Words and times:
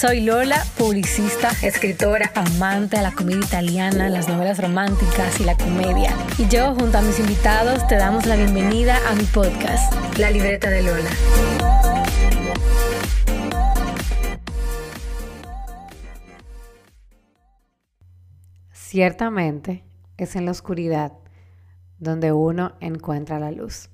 Soy 0.00 0.22
Lola, 0.22 0.64
publicista, 0.78 1.50
escritora, 1.62 2.32
amante 2.34 2.96
de 2.96 3.02
la 3.02 3.12
comedia 3.12 3.44
italiana, 3.44 4.08
las 4.08 4.30
novelas 4.30 4.58
románticas 4.58 5.38
y 5.40 5.44
la 5.44 5.58
comedia. 5.58 6.16
Y 6.38 6.48
yo, 6.48 6.74
junto 6.74 6.96
a 6.96 7.02
mis 7.02 7.20
invitados, 7.20 7.86
te 7.86 7.96
damos 7.96 8.24
la 8.24 8.36
bienvenida 8.36 8.96
a 9.10 9.14
mi 9.14 9.24
podcast, 9.24 9.92
La 10.18 10.30
Libreta 10.30 10.70
de 10.70 10.84
Lola. 10.84 11.10
Ciertamente 18.72 19.84
es 20.16 20.34
en 20.34 20.46
la 20.46 20.52
oscuridad 20.52 21.12
donde 21.98 22.32
uno 22.32 22.72
encuentra 22.80 23.38
la 23.38 23.50
luz. 23.50 23.90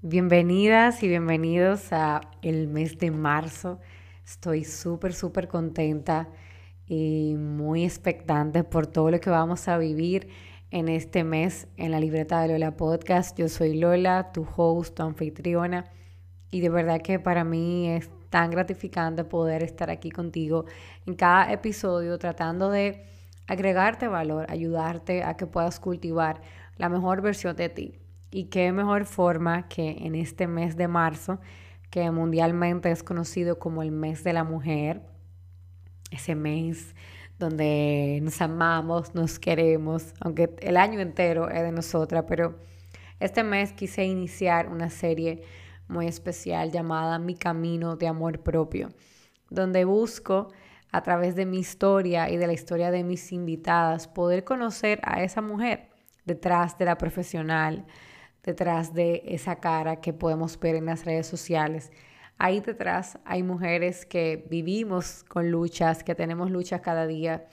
Bienvenidas 0.00 1.00
y 1.04 1.06
bienvenidos 1.06 1.92
a 1.92 2.22
el 2.42 2.66
mes 2.66 2.98
de 2.98 3.12
marzo 3.12 3.78
Estoy 4.24 4.64
súper, 4.64 5.14
súper 5.14 5.48
contenta 5.48 6.28
y 6.86 7.34
muy 7.36 7.84
expectante 7.84 8.62
por 8.64 8.86
todo 8.86 9.10
lo 9.10 9.20
que 9.20 9.30
vamos 9.30 9.66
a 9.68 9.78
vivir 9.78 10.28
en 10.70 10.88
este 10.88 11.24
mes 11.24 11.66
en 11.76 11.90
la 11.90 12.00
libreta 12.00 12.40
de 12.40 12.48
Lola 12.48 12.76
Podcast. 12.76 13.36
Yo 13.38 13.48
soy 13.48 13.78
Lola, 13.78 14.30
tu 14.32 14.46
host, 14.56 14.96
tu 14.96 15.02
anfitriona, 15.02 15.90
y 16.50 16.60
de 16.60 16.68
verdad 16.68 17.00
que 17.02 17.18
para 17.18 17.44
mí 17.44 17.88
es 17.88 18.10
tan 18.30 18.50
gratificante 18.50 19.24
poder 19.24 19.62
estar 19.62 19.90
aquí 19.90 20.10
contigo 20.10 20.66
en 21.04 21.14
cada 21.14 21.52
episodio 21.52 22.18
tratando 22.18 22.70
de 22.70 23.04
agregarte 23.48 24.06
valor, 24.06 24.46
ayudarte 24.48 25.24
a 25.24 25.36
que 25.36 25.46
puedas 25.46 25.80
cultivar 25.80 26.40
la 26.76 26.88
mejor 26.88 27.22
versión 27.22 27.56
de 27.56 27.68
ti. 27.68 27.98
Y 28.30 28.44
qué 28.44 28.72
mejor 28.72 29.04
forma 29.04 29.68
que 29.68 29.90
en 30.06 30.14
este 30.14 30.46
mes 30.46 30.76
de 30.76 30.88
marzo 30.88 31.40
que 31.92 32.10
mundialmente 32.10 32.90
es 32.90 33.02
conocido 33.02 33.58
como 33.58 33.82
el 33.82 33.92
mes 33.92 34.24
de 34.24 34.32
la 34.32 34.44
mujer, 34.44 35.02
ese 36.10 36.34
mes 36.34 36.94
donde 37.38 38.18
nos 38.22 38.40
amamos, 38.40 39.14
nos 39.14 39.38
queremos, 39.38 40.14
aunque 40.18 40.56
el 40.60 40.78
año 40.78 41.00
entero 41.00 41.50
es 41.50 41.62
de 41.62 41.70
nosotras, 41.70 42.24
pero 42.26 42.58
este 43.20 43.44
mes 43.44 43.74
quise 43.74 44.06
iniciar 44.06 44.68
una 44.68 44.88
serie 44.88 45.42
muy 45.86 46.06
especial 46.06 46.72
llamada 46.72 47.18
Mi 47.18 47.34
Camino 47.34 47.94
de 47.96 48.08
Amor 48.08 48.40
Propio, 48.40 48.88
donde 49.50 49.84
busco 49.84 50.48
a 50.92 51.02
través 51.02 51.36
de 51.36 51.44
mi 51.44 51.58
historia 51.58 52.30
y 52.30 52.38
de 52.38 52.46
la 52.46 52.54
historia 52.54 52.90
de 52.90 53.04
mis 53.04 53.32
invitadas 53.32 54.08
poder 54.08 54.44
conocer 54.44 54.98
a 55.04 55.22
esa 55.22 55.42
mujer 55.42 55.90
detrás 56.24 56.78
de 56.78 56.86
la 56.86 56.96
profesional, 56.96 57.84
detrás 58.42 58.92
de 58.92 59.22
esa 59.26 59.56
cara 59.56 60.00
que 60.00 60.12
podemos 60.12 60.58
ver 60.58 60.74
en 60.74 60.86
las 60.86 61.04
redes 61.04 61.26
sociales. 61.26 61.92
Ahí 62.38 62.60
detrás 62.60 63.18
hay 63.24 63.42
mujeres 63.42 64.04
que 64.04 64.46
vivimos 64.50 65.24
con 65.24 65.50
luchas, 65.50 66.02
que 66.02 66.14
tenemos 66.14 66.50
luchas 66.50 66.80
cada 66.80 67.06
día 67.06 67.46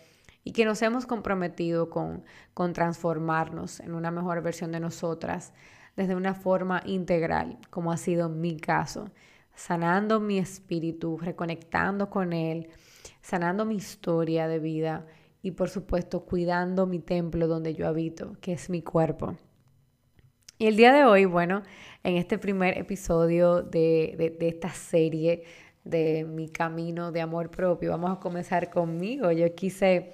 y 0.44 0.52
que 0.52 0.66
nos 0.66 0.82
hemos 0.82 1.06
comprometido 1.06 1.90
con, 1.90 2.24
con 2.54 2.74
transformarnos 2.74 3.82
en 3.82 3.94
una 3.94 4.10
mejor 4.10 4.42
versión 4.42 4.72
de 4.72 4.80
nosotras 4.80 5.54
desde 5.96 6.16
una 6.16 6.34
forma 6.34 6.82
integral, 6.86 7.58
como 7.70 7.92
ha 7.92 7.98
sido 7.98 8.30
mi 8.30 8.58
caso, 8.58 9.12
sanando 9.54 10.20
mi 10.20 10.40
espíritu, 10.40 11.18
reconectando 11.18 12.10
con 12.10 12.32
él, 12.34 12.70
sanando 13.22 13.66
mi 13.66 13.76
historia 13.76 14.48
de 14.48 14.60
vida 14.60 15.06
y 15.42 15.52
por 15.52 15.70
supuesto 15.70 16.26
cuidando 16.26 16.88
mi 16.88 17.00
templo 17.00 17.48
donde 17.48 17.76
yo 17.76 17.88
habito, 17.88 18.38
que 18.42 18.54
es 18.54 18.70
mi 18.70 18.82
cuerpo. 18.82 19.36
Y 20.62 20.68
el 20.68 20.76
día 20.76 20.92
de 20.92 21.06
hoy, 21.06 21.24
bueno, 21.24 21.64
en 22.04 22.18
este 22.18 22.38
primer 22.38 22.78
episodio 22.78 23.62
de, 23.62 24.36
esta 24.42 24.70
serie 24.70 25.44
de 25.86 26.26
mi 26.26 26.50
camino 26.50 27.14
de 27.14 27.22
amor 27.22 27.50
propio, 27.50 27.92
vamos 27.92 28.12
a 28.12 28.20
comenzar 28.20 28.70
conmigo. 28.70 29.32
Yo 29.32 29.56
quise, 29.56 30.12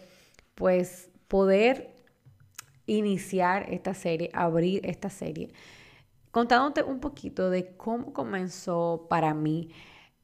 pues, 0.54 1.10
poder 1.28 1.96
iniciar 2.86 3.74
esta 3.74 3.96
serie, 3.96 4.30
abrir 4.34 4.86
esta 4.86 5.10
serie, 5.10 5.52
contándote 6.30 6.84
un 6.84 7.00
poquito 7.00 7.50
de 7.50 7.76
cómo 7.76 8.14
comenzó 8.14 9.08
para 9.10 9.34
mí 9.34 9.72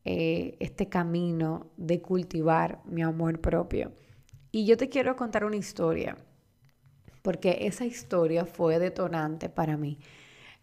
eh, 0.05 0.55
este 0.59 0.87
camino 0.87 1.71
de 1.77 1.99
cultivar 1.99 2.79
mi 2.85 3.01
amor 3.01 3.41
propio. 3.41 3.91
Y 4.51 4.67
yo 4.67 4.77
te 4.77 4.87
quiero 4.87 5.15
contar 5.15 5.45
una 5.45 5.57
historia 5.57 6.15
porque 7.21 7.59
esa 7.61 7.85
historia 7.85 8.45
fue 8.45 8.79
detonante 8.79 9.49
para 9.49 9.77
mí. 9.77 9.99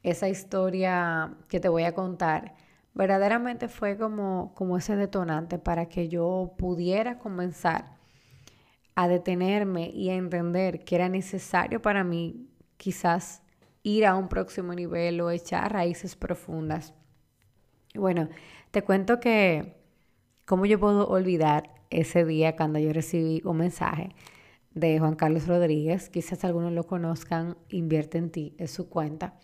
Esa 0.03 0.29
historia 0.29 1.35
que 1.49 1.61
te 1.61 1.69
voy 1.69 1.85
a 1.85 1.95
contar 1.95 2.55
verdaderamente 2.95 3.69
fue 3.69 3.97
como, 3.97 4.53
como 4.55 4.77
ese 4.77 4.97
detonante 4.97 5.59
para 5.59 5.87
que 5.89 6.09
yo 6.09 6.55
pudiera 6.59 7.19
comenzar 7.19 7.97
a 8.95 9.07
detenerme 9.07 9.91
y 9.91 10.11
a 10.11 10.17
entender 10.17 10.85
que 10.85 10.97
era 10.97 11.09
necesario 11.09 11.81
para 11.81 12.03
mí 12.03 12.49
quizás 12.77 13.43
ir 13.85 14.07
a 14.07 14.17
un 14.17 14.29
próximo 14.29 14.75
nivel 14.75 15.21
o 15.21 15.31
echar 15.31 15.73
raíces 15.73 16.17
profundas. 16.17 16.95
Bueno, 17.95 18.29
te 18.71 18.83
cuento 18.83 19.21
que 19.21 19.77
cómo 20.45 20.67
yo 20.67 20.81
puedo 20.81 21.09
olvidar 21.09 21.71
ese 21.91 22.25
día 22.25 22.57
cuando 22.57 22.79
yo 22.79 22.93
recibí 22.93 23.41
un 23.45 23.59
mensaje 23.59 24.11
de 24.79 24.99
Juan 24.99 25.17
Carlos 25.17 25.47
Rodríguez, 25.47 26.09
quizás 26.09 26.45
algunos 26.45 26.73
lo 26.73 26.85
conozcan, 26.85 27.57
Invierte 27.69 28.19
en 28.19 28.31
ti, 28.31 28.55
es 28.59 28.71
su 28.71 28.89
cuenta, 28.89 29.39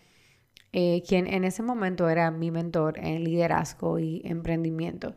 eh, 0.71 1.03
quien 1.07 1.27
en 1.27 1.43
ese 1.43 1.63
momento 1.63 2.09
era 2.09 2.31
mi 2.31 2.51
mentor 2.51 2.99
en 2.99 3.23
liderazgo 3.23 3.99
y 3.99 4.21
emprendimiento. 4.25 5.15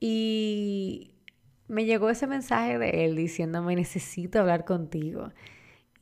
Y 0.00 1.12
me 1.68 1.84
llegó 1.84 2.10
ese 2.10 2.26
mensaje 2.26 2.78
de 2.78 3.04
él 3.04 3.16
diciéndome, 3.16 3.76
necesito 3.76 4.40
hablar 4.40 4.64
contigo. 4.64 5.30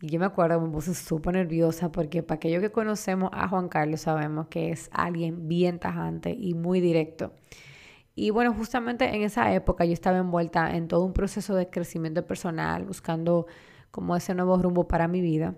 Y 0.01 0.09
yo 0.09 0.21
me 0.21 0.27
acuerdo, 0.27 0.61
me 0.61 0.71
puse 0.71 0.95
súper 0.95 1.35
nerviosa 1.35 1.91
porque 1.91 2.23
para 2.23 2.37
aquellos 2.37 2.63
que 2.63 2.71
conocemos 2.71 3.31
a 3.33 3.49
Juan 3.49 3.69
Carlos 3.69 4.03
sabemos 4.03 4.47
que 4.49 4.71
es 4.71 4.89
alguien 4.93 5.49
bien 5.49 5.79
tajante 5.81 6.31
y 6.31 6.55
muy 6.55 6.81
directo. 6.81 7.33
Y 8.21 8.31
bueno, 8.31 8.53
justamente 8.53 9.15
en 9.15 9.23
esa 9.23 9.55
época 9.55 9.85
yo 9.85 9.93
estaba 9.93 10.19
envuelta 10.19 10.75
en 10.75 10.89
todo 10.89 11.05
un 11.05 11.13
proceso 11.13 11.55
de 11.55 11.71
crecimiento 11.71 12.27
personal, 12.27 12.85
buscando 12.85 13.47
como 13.93 14.17
ese 14.17 14.35
nuevo 14.35 14.57
rumbo 14.57 14.89
para 14.89 15.07
mi 15.07 15.21
vida. 15.21 15.55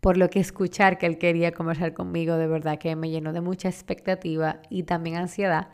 Por 0.00 0.18
lo 0.18 0.28
que 0.28 0.40
escuchar 0.40 0.98
que 0.98 1.06
él 1.06 1.16
quería 1.16 1.52
conversar 1.52 1.94
conmigo 1.94 2.36
de 2.36 2.48
verdad 2.48 2.76
que 2.78 2.94
me 2.96 3.08
llenó 3.08 3.32
de 3.32 3.40
mucha 3.40 3.66
expectativa 3.70 4.60
y 4.68 4.82
también 4.82 5.16
ansiedad 5.16 5.70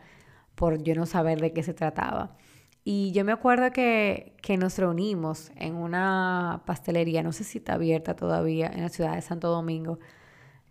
por 0.54 0.80
yo 0.80 0.94
no 0.94 1.06
saber 1.06 1.40
de 1.40 1.52
qué 1.52 1.64
se 1.64 1.74
trataba. 1.74 2.36
Y 2.84 3.10
yo 3.10 3.24
me 3.24 3.32
acuerdo 3.32 3.72
que, 3.72 4.36
que 4.42 4.56
nos 4.56 4.78
reunimos 4.78 5.50
en 5.56 5.74
una 5.74 6.62
pastelería, 6.66 7.24
no 7.24 7.32
sé 7.32 7.42
si 7.42 7.58
está 7.58 7.74
abierta 7.74 8.14
todavía, 8.14 8.68
en 8.68 8.82
la 8.82 8.90
ciudad 8.90 9.16
de 9.16 9.22
Santo 9.22 9.48
Domingo, 9.48 9.98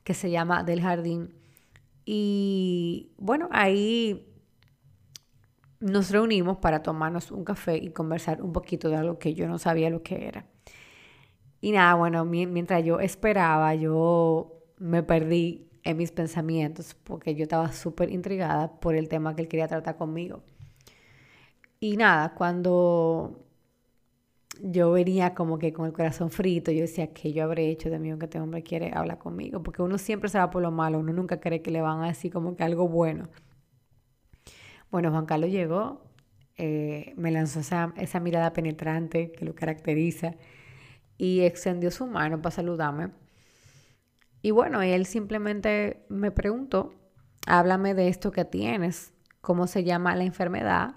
que 0.05 0.13
se 0.13 0.31
llama 0.31 0.63
Del 0.63 0.81
Jardín. 0.81 1.35
Y 2.05 3.11
bueno, 3.17 3.49
ahí 3.51 4.29
nos 5.83 6.11
reunimos 6.11 6.57
para 6.57 6.81
tomarnos 6.81 7.29
un 7.29 7.43
café 7.43 7.75
y 7.75 7.89
conversar 7.89 8.41
un 8.41 8.53
poquito 8.53 8.89
de 8.89 8.95
algo 8.95 9.19
que 9.19 9.33
yo 9.33 9.47
no 9.49 9.59
sabía 9.59 9.89
lo 9.89 10.01
que 10.01 10.27
era. 10.27 10.45
Y 11.59 11.73
nada, 11.73 11.95
bueno, 11.95 12.23
mientras 12.23 12.83
yo 12.85 13.01
esperaba, 13.01 13.75
yo 13.75 14.63
me 14.77 15.03
perdí 15.03 15.67
en 15.83 15.97
mis 15.97 16.11
pensamientos 16.11 16.95
porque 17.03 17.35
yo 17.35 17.43
estaba 17.43 17.71
súper 17.73 18.11
intrigada 18.11 18.79
por 18.79 18.95
el 18.95 19.09
tema 19.09 19.35
que 19.35 19.41
él 19.41 19.49
quería 19.49 19.67
tratar 19.67 19.97
conmigo. 19.97 20.41
Y 21.81 21.97
nada, 21.97 22.33
cuando 22.33 23.45
yo 24.61 24.91
venía 24.91 25.33
como 25.33 25.59
que 25.59 25.73
con 25.73 25.85
el 25.85 25.91
corazón 25.91 26.29
frito, 26.29 26.71
yo 26.71 26.81
decía, 26.81 27.13
¿qué 27.13 27.33
yo 27.33 27.43
habré 27.43 27.69
hecho 27.69 27.89
de 27.89 27.99
mí 27.99 28.17
que 28.17 28.25
este 28.25 28.39
hombre 28.39 28.63
quiere 28.63 28.91
hablar 28.93 29.17
conmigo? 29.19 29.61
Porque 29.61 29.81
uno 29.81 29.97
siempre 29.97 30.29
se 30.29 30.37
va 30.37 30.49
por 30.49 30.61
lo 30.61 30.71
malo, 30.71 30.99
uno 30.99 31.11
nunca 31.11 31.41
cree 31.41 31.61
que 31.61 31.71
le 31.71 31.81
van 31.81 32.01
a 32.03 32.07
decir 32.07 32.31
como 32.31 32.55
que 32.55 32.63
algo 32.63 32.87
bueno. 32.87 33.27
Bueno, 34.93 35.09
Juan 35.09 35.25
Carlos 35.25 35.49
llegó, 35.49 36.03
eh, 36.55 37.15
me 37.17 37.31
lanzó 37.31 37.61
esa, 37.61 37.95
esa 37.97 38.19
mirada 38.19 38.53
penetrante 38.53 39.31
que 39.31 39.43
lo 39.43 39.55
caracteriza 39.55 40.35
y 41.17 41.41
extendió 41.41 41.89
su 41.89 42.05
mano 42.05 42.43
para 42.43 42.55
saludarme. 42.55 43.09
Y 44.43 44.51
bueno, 44.51 44.83
él 44.83 45.07
simplemente 45.07 46.05
me 46.09 46.29
preguntó, 46.29 46.93
háblame 47.47 47.95
de 47.95 48.07
esto 48.07 48.31
que 48.31 48.45
tienes, 48.45 49.15
cómo 49.41 49.65
se 49.65 49.83
llama 49.83 50.15
la 50.15 50.25
enfermedad 50.25 50.93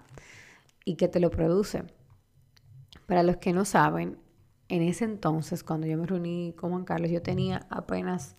y 0.84 0.96
qué 0.96 1.08
te 1.08 1.18
lo 1.18 1.30
produce. 1.30 1.84
Para 3.06 3.22
los 3.22 3.38
que 3.38 3.54
no 3.54 3.64
saben, 3.64 4.18
en 4.68 4.82
ese 4.82 5.06
entonces, 5.06 5.64
cuando 5.64 5.86
yo 5.86 5.96
me 5.96 6.04
reuní 6.04 6.52
con 6.54 6.68
Juan 6.72 6.84
Carlos, 6.84 7.10
yo 7.10 7.22
tenía 7.22 7.66
apenas 7.70 8.36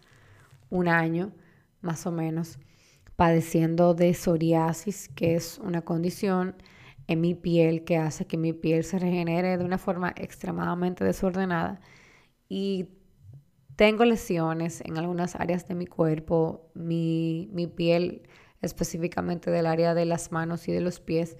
un 0.69 0.87
año, 0.87 1.31
más 1.81 2.05
o 2.05 2.11
menos, 2.11 2.59
padeciendo 3.17 3.93
de 3.95 4.13
psoriasis, 4.13 5.09
que 5.09 5.35
es 5.35 5.59
una 5.59 5.81
condición 5.81 6.55
en 7.07 7.19
mi 7.19 7.35
piel 7.35 7.83
que 7.83 7.97
hace 7.97 8.25
que 8.27 8.37
mi 8.37 8.53
piel 8.53 8.83
se 8.85 8.99
regenere 8.99 9.57
de 9.57 9.65
una 9.65 9.77
forma 9.77 10.13
extremadamente 10.15 11.03
desordenada. 11.03 11.81
Y 12.47 12.87
tengo 13.75 14.05
lesiones 14.05 14.81
en 14.81 14.97
algunas 14.97 15.35
áreas 15.35 15.67
de 15.67 15.75
mi 15.75 15.87
cuerpo, 15.87 16.71
mi, 16.73 17.49
mi 17.51 17.67
piel 17.67 18.23
específicamente 18.61 19.51
del 19.51 19.65
área 19.65 19.93
de 19.93 20.05
las 20.05 20.31
manos 20.31 20.67
y 20.67 20.71
de 20.71 20.81
los 20.81 20.99
pies 20.99 21.37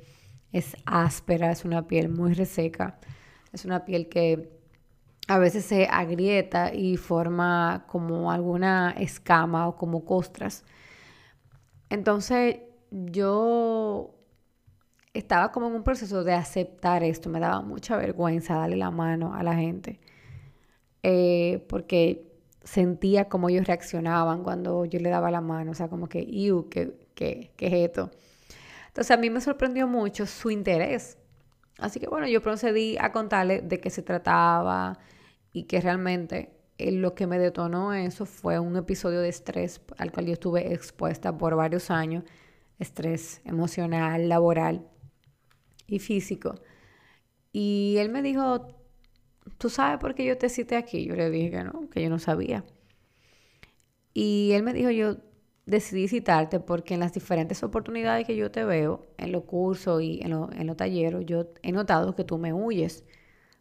es 0.52 0.76
áspera, 0.86 1.52
es 1.52 1.64
una 1.66 1.88
piel 1.88 2.10
muy 2.10 2.34
reseca, 2.34 3.00
es 3.54 3.66
una 3.66 3.86
piel 3.86 4.10
que 4.10 4.58
a 5.28 5.38
veces 5.40 5.66
se 5.66 5.88
agrieta 5.88 6.74
y 6.74 6.98
forma 6.98 7.86
como 7.88 8.32
alguna 8.32 8.92
escama 8.98 9.68
o 9.68 9.76
como 9.76 10.06
costras. 10.06 10.64
Entonces 11.90 12.58
yo 12.92 14.14
estaba 15.14 15.52
como 15.52 15.68
en 15.68 15.74
un 15.76 15.84
proceso 15.84 16.24
de 16.24 16.34
aceptar 16.34 17.04
esto, 17.04 17.30
me 17.30 17.40
daba 17.40 17.62
mucha 17.62 17.98
vergüenza 17.98 18.56
darle 18.56 18.78
la 18.78 18.92
mano 18.92 19.34
a 19.34 19.44
la 19.44 19.56
gente, 19.56 20.00
eh, 21.04 21.66
porque 21.70 22.28
sentía 22.64 23.30
cómo 23.30 23.50
ellos 23.50 23.66
reaccionaban 23.68 24.44
cuando 24.44 24.86
yo 24.86 25.00
le 25.00 25.10
daba 25.10 25.32
la 25.32 25.42
mano, 25.42 25.72
o 25.72 25.74
sea, 25.74 25.88
como 25.88 26.08
que, 26.10 26.22
iu, 26.22 26.70
¿qué, 26.70 26.94
qué, 27.16 27.52
qué 27.56 27.68
es 27.68 27.74
esto? 27.74 28.12
Entonces 28.88 29.12
a 29.12 29.18
mí 29.18 29.30
me 29.30 29.42
sorprendió 29.42 29.88
mucho 29.88 30.26
su 30.26 30.52
interés. 30.52 31.18
Así 31.80 32.00
que 32.00 32.08
bueno, 32.08 32.28
yo 32.28 32.42
procedí 32.42 32.98
a 33.00 33.12
contarle 33.12 33.62
de 33.62 33.80
qué 33.80 33.90
se 33.90 34.02
trataba, 34.02 35.00
y 35.58 35.64
que 35.64 35.82
realmente 35.82 36.52
lo 36.80 37.16
que 37.16 37.28
me 37.28 37.40
detonó 37.40 37.94
eso 37.94 38.26
fue 38.26 38.60
un 38.60 38.78
episodio 38.78 39.22
de 39.22 39.30
estrés 39.30 39.82
al 39.98 40.12
cual 40.12 40.28
yo 40.28 40.34
estuve 40.34 40.74
expuesta 40.74 41.38
por 41.38 41.56
varios 41.56 41.90
años, 41.92 42.24
estrés 42.80 43.42
emocional, 43.46 44.30
laboral 44.30 44.88
y 45.88 46.00
físico. 46.00 46.56
Y 47.52 47.96
él 48.00 48.10
me 48.10 48.22
dijo, 48.22 48.68
¿tú 49.58 49.70
sabes 49.70 50.00
por 50.00 50.16
qué 50.16 50.26
yo 50.26 50.38
te 50.38 50.50
cité 50.50 50.76
aquí? 50.78 51.06
Yo 51.06 51.16
le 51.16 51.30
dije 51.30 51.52
que 51.52 51.64
no, 51.64 51.90
que 51.90 52.02
yo 52.04 52.10
no 52.10 52.20
sabía. 52.20 52.64
Y 54.14 54.52
él 54.54 54.64
me 54.64 54.74
dijo, 54.74 54.90
yo 54.92 55.18
decidí 55.66 56.08
citarte 56.08 56.60
porque 56.60 56.94
en 56.96 57.02
las 57.02 57.14
diferentes 57.14 57.62
oportunidades 57.64 58.26
que 58.26 58.36
yo 58.36 58.52
te 58.52 58.64
veo, 58.64 59.08
en 59.18 59.32
los 59.32 59.44
cursos 59.44 60.02
y 60.02 60.22
en, 60.24 60.34
en 60.34 60.68
los 60.68 60.78
talleres, 60.78 61.26
yo 61.26 61.52
he 61.62 61.72
notado 61.72 62.16
que 62.16 62.24
tú 62.24 62.38
me 62.38 62.54
huyes. 62.54 63.04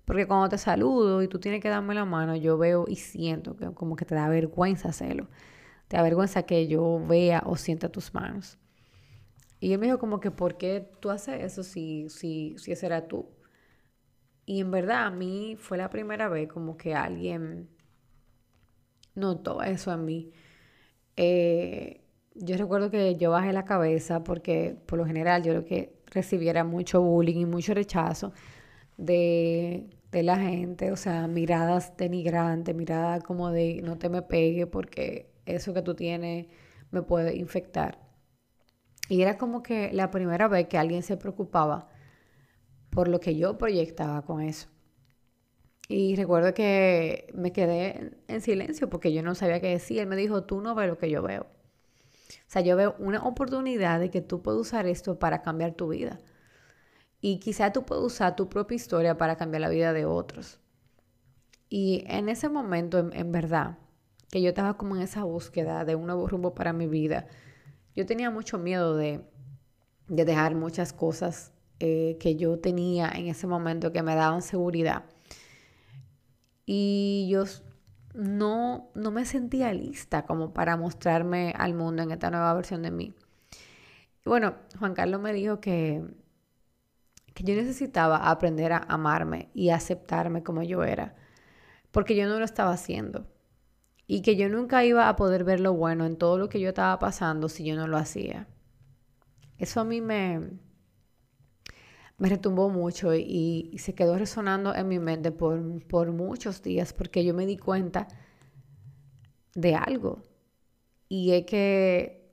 Porque 0.07 0.27
cuando 0.27 0.49
te 0.49 0.59
saludo 0.59 1.23
y 1.23 1.29
tú 1.29 1.41
tienes 1.41 1.61
que 1.61 1.69
darme 1.69 1.95
la 1.95 2.05
mano, 2.05 2.37
yo 2.37 2.57
veo 2.57 2.87
y 2.89 2.97
siento 2.97 3.57
que 3.57 3.73
como 3.75 3.97
que 3.97 4.05
te 4.07 4.15
da 4.15 4.29
vergüenza 4.29 4.89
hacerlo. 4.89 5.29
Te 5.89 5.97
da 5.97 6.03
vergüenza 6.05 6.45
que 6.45 6.69
yo 6.69 7.05
vea 7.07 7.43
o 7.45 7.57
sienta 7.57 7.91
tus 7.91 8.15
manos. 8.15 8.57
Y 9.61 9.73
él 9.73 9.79
me 9.81 9.87
dijo 9.87 9.99
como 9.99 10.21
que, 10.21 10.31
¿por 10.31 10.57
qué 10.59 10.89
tú 11.01 11.11
haces 11.11 11.43
eso 11.43 11.63
si, 11.65 12.09
si, 12.09 12.57
si 12.59 12.73
ese 12.73 12.87
era 12.87 13.09
tú? 13.09 13.29
Y 14.47 14.61
en 14.61 14.71
verdad 14.71 15.07
a 15.07 15.11
mí 15.11 15.57
fue 15.59 15.77
la 15.77 15.91
primera 15.91 16.29
vez 16.29 16.49
como 16.49 16.77
que 16.77 16.95
alguien 16.95 17.69
notó 19.17 19.63
eso 19.63 19.93
en 19.93 20.05
mí. 20.05 20.31
Eh, 21.17 22.03
yo 22.35 22.57
recuerdo 22.57 22.91
que 22.91 23.17
yo 23.17 23.31
bajé 23.33 23.53
la 23.53 23.65
cabeza 23.65 24.23
porque 24.23 24.77
por 24.87 24.99
lo 24.99 25.07
general 25.07 25.43
yo 25.43 25.55
lo 25.55 25.65
que 25.65 25.97
recibiera 26.07 26.63
mucho 26.65 27.03
bullying 27.03 27.41
y 27.41 27.47
mucho 27.47 27.75
rechazo 27.75 28.33
de, 28.99 29.87
la 30.23 30.39
gente, 30.39 30.93
o 30.93 30.97
sea, 30.97 31.27
miradas 31.29 31.97
denigrantes, 31.97 32.75
miradas 32.75 33.23
como 33.25 33.51
de 33.51 33.81
no 33.83 33.99
te 33.99 34.09
me 34.09 34.23
pegue 34.23 34.67
porque 34.67 35.31
eso 35.47 35.75
que 35.75 35.83
tú 35.83 35.95
tienes 35.95 36.47
me 36.91 37.03
puede 37.03 37.37
infectar. 37.37 37.99
Y 39.09 39.23
era 39.23 39.39
como 39.39 39.63
que 39.63 39.93
la 39.93 40.11
primera 40.11 40.49
vez 40.49 40.69
que 40.69 40.79
alguien 40.79 41.03
se 41.03 41.17
preocupaba 41.17 41.89
por 42.91 43.09
lo 43.09 43.21
que 43.21 43.37
yo 43.37 43.59
proyectaba 43.59 44.23
con 44.23 44.43
eso. 44.43 44.69
Y 45.89 46.17
recuerdo 46.17 46.53
que 46.55 47.29
me 47.35 47.53
quedé 47.53 48.17
en 48.29 48.41
silencio 48.41 48.89
porque 48.91 49.13
yo 49.13 49.23
no 49.23 49.35
sabía 49.35 49.61
qué 49.61 49.69
decir. 49.69 50.01
Él 50.01 50.07
me 50.09 50.17
dijo, 50.17 50.45
tú 50.45 50.61
no 50.61 50.75
ves 50.75 50.89
lo 50.89 50.99
que 50.99 51.11
yo 51.11 51.23
veo. 51.23 51.43
O 51.43 52.49
sea, 52.49 52.63
yo 52.63 52.77
veo 52.77 52.97
una 52.99 53.23
oportunidad 53.25 54.01
de 54.01 54.11
que 54.11 54.21
tú 54.21 54.43
puedes 54.43 54.61
usar 54.61 54.87
esto 54.87 55.19
para 55.19 55.43
cambiar 55.43 55.75
tu 55.75 55.89
vida. 55.89 56.19
Y 57.29 57.41
quizá 57.41 57.73
tú 57.73 57.85
puedes 57.85 58.05
usar 58.05 58.37
tu 58.37 58.49
propia 58.49 58.77
historia 58.77 59.19
para 59.19 59.35
cambiar 59.35 59.63
la 59.63 59.69
vida 59.69 59.93
de 59.93 60.07
otros. 60.07 60.61
Y 61.69 62.05
en 62.07 62.29
ese 62.29 62.49
momento, 62.49 63.11
en, 63.13 63.33
verdad, 63.33 63.79
que 64.31 64.41
yo 64.41 64.51
estaba 64.51 64.77
como 64.77 64.95
en 64.95 65.03
esa 65.03 65.25
búsqueda 65.25 65.85
de 65.85 65.97
un 65.97 66.07
nuevo 66.07 66.29
rumbo 66.29 66.55
para 66.55 66.73
mi 66.73 66.87
vida, 66.87 67.27
yo 67.97 68.07
tenía 68.07 68.31
mucho 68.31 68.59
miedo 68.59 68.95
de, 68.95 69.25
dejar 70.07 70.55
muchas 70.55 70.93
cosas 70.93 71.51
eh, 71.81 72.17
que 72.21 72.37
yo 72.37 72.61
tenía 72.61 73.09
en 73.09 73.27
ese 73.27 73.49
momento 73.49 73.91
que 73.91 74.05
me 74.05 74.15
daban 74.15 74.41
seguridad. 74.41 75.03
Y 76.65 77.27
yo 77.29 77.43
no, 78.15 78.93
no 78.95 79.11
me 79.11 79.25
sentía 79.25 79.73
lista 79.73 80.27
como 80.27 80.53
para 80.53 80.77
mostrarme 80.77 81.53
al 81.59 81.75
mundo 81.75 82.05
en 82.05 82.13
esta 82.13 82.31
nueva 82.31 82.55
versión 82.55 82.83
de 82.83 82.93
mí. 82.93 83.15
Bueno, 84.25 84.55
Juan 84.79 84.95
Carlos 84.95 85.21
me 85.21 85.33
dijo 85.33 85.61
que 85.61 86.05
que 87.37 87.45
yo 87.45 87.55
necesitaba 87.55 88.31
aprender 88.31 88.73
a 88.73 88.79
amarme 88.79 89.51
y 89.53 89.69
aceptarme 89.69 90.43
como 90.43 90.63
yo 90.63 90.83
era, 90.83 91.15
porque 91.91 92.17
yo 92.17 92.27
no 92.27 92.39
lo 92.39 92.47
estaba 92.47 92.73
haciendo. 92.73 93.27
Y 94.07 94.23
que 94.23 94.37
yo 94.37 94.49
nunca 94.49 94.87
iba 94.87 95.07
a 95.07 95.17
poder 95.17 95.45
ver 95.45 95.61
lo 95.61 95.75
bueno 95.75 96.07
en 96.07 96.17
todo 96.17 96.39
lo 96.39 96.49
que 96.49 96.61
yo 96.61 96.71
estaba 96.71 96.99
pasando 96.99 97.51
si 97.51 97.63
yo 97.63 97.77
no 97.77 97.89
lo 97.89 97.99
hacía. 97.99 98.49
Eso 99.59 99.81
a 99.81 99.85
mí 99.85 100.01
me, 100.01 100.49
me 102.17 102.29
retumbó 102.31 102.71
mucho 102.71 103.15
y, 103.15 103.77
se 103.81 103.95
quedó 103.95 104.17
resonando 104.17 104.75
en 104.75 104.89
mi 104.89 104.99
mente 104.99 105.31
por, 105.31 105.87
por 105.87 106.13
muchos 106.13 106.63
días 106.63 106.95
porque 106.95 107.23
yo 107.23 107.35
me 107.35 107.45
di 107.45 107.59
cuenta 107.59 108.09
de 109.55 109.75
algo. 109.75 110.23
Y 111.11 111.33
es 111.33 111.45
que 111.45 112.26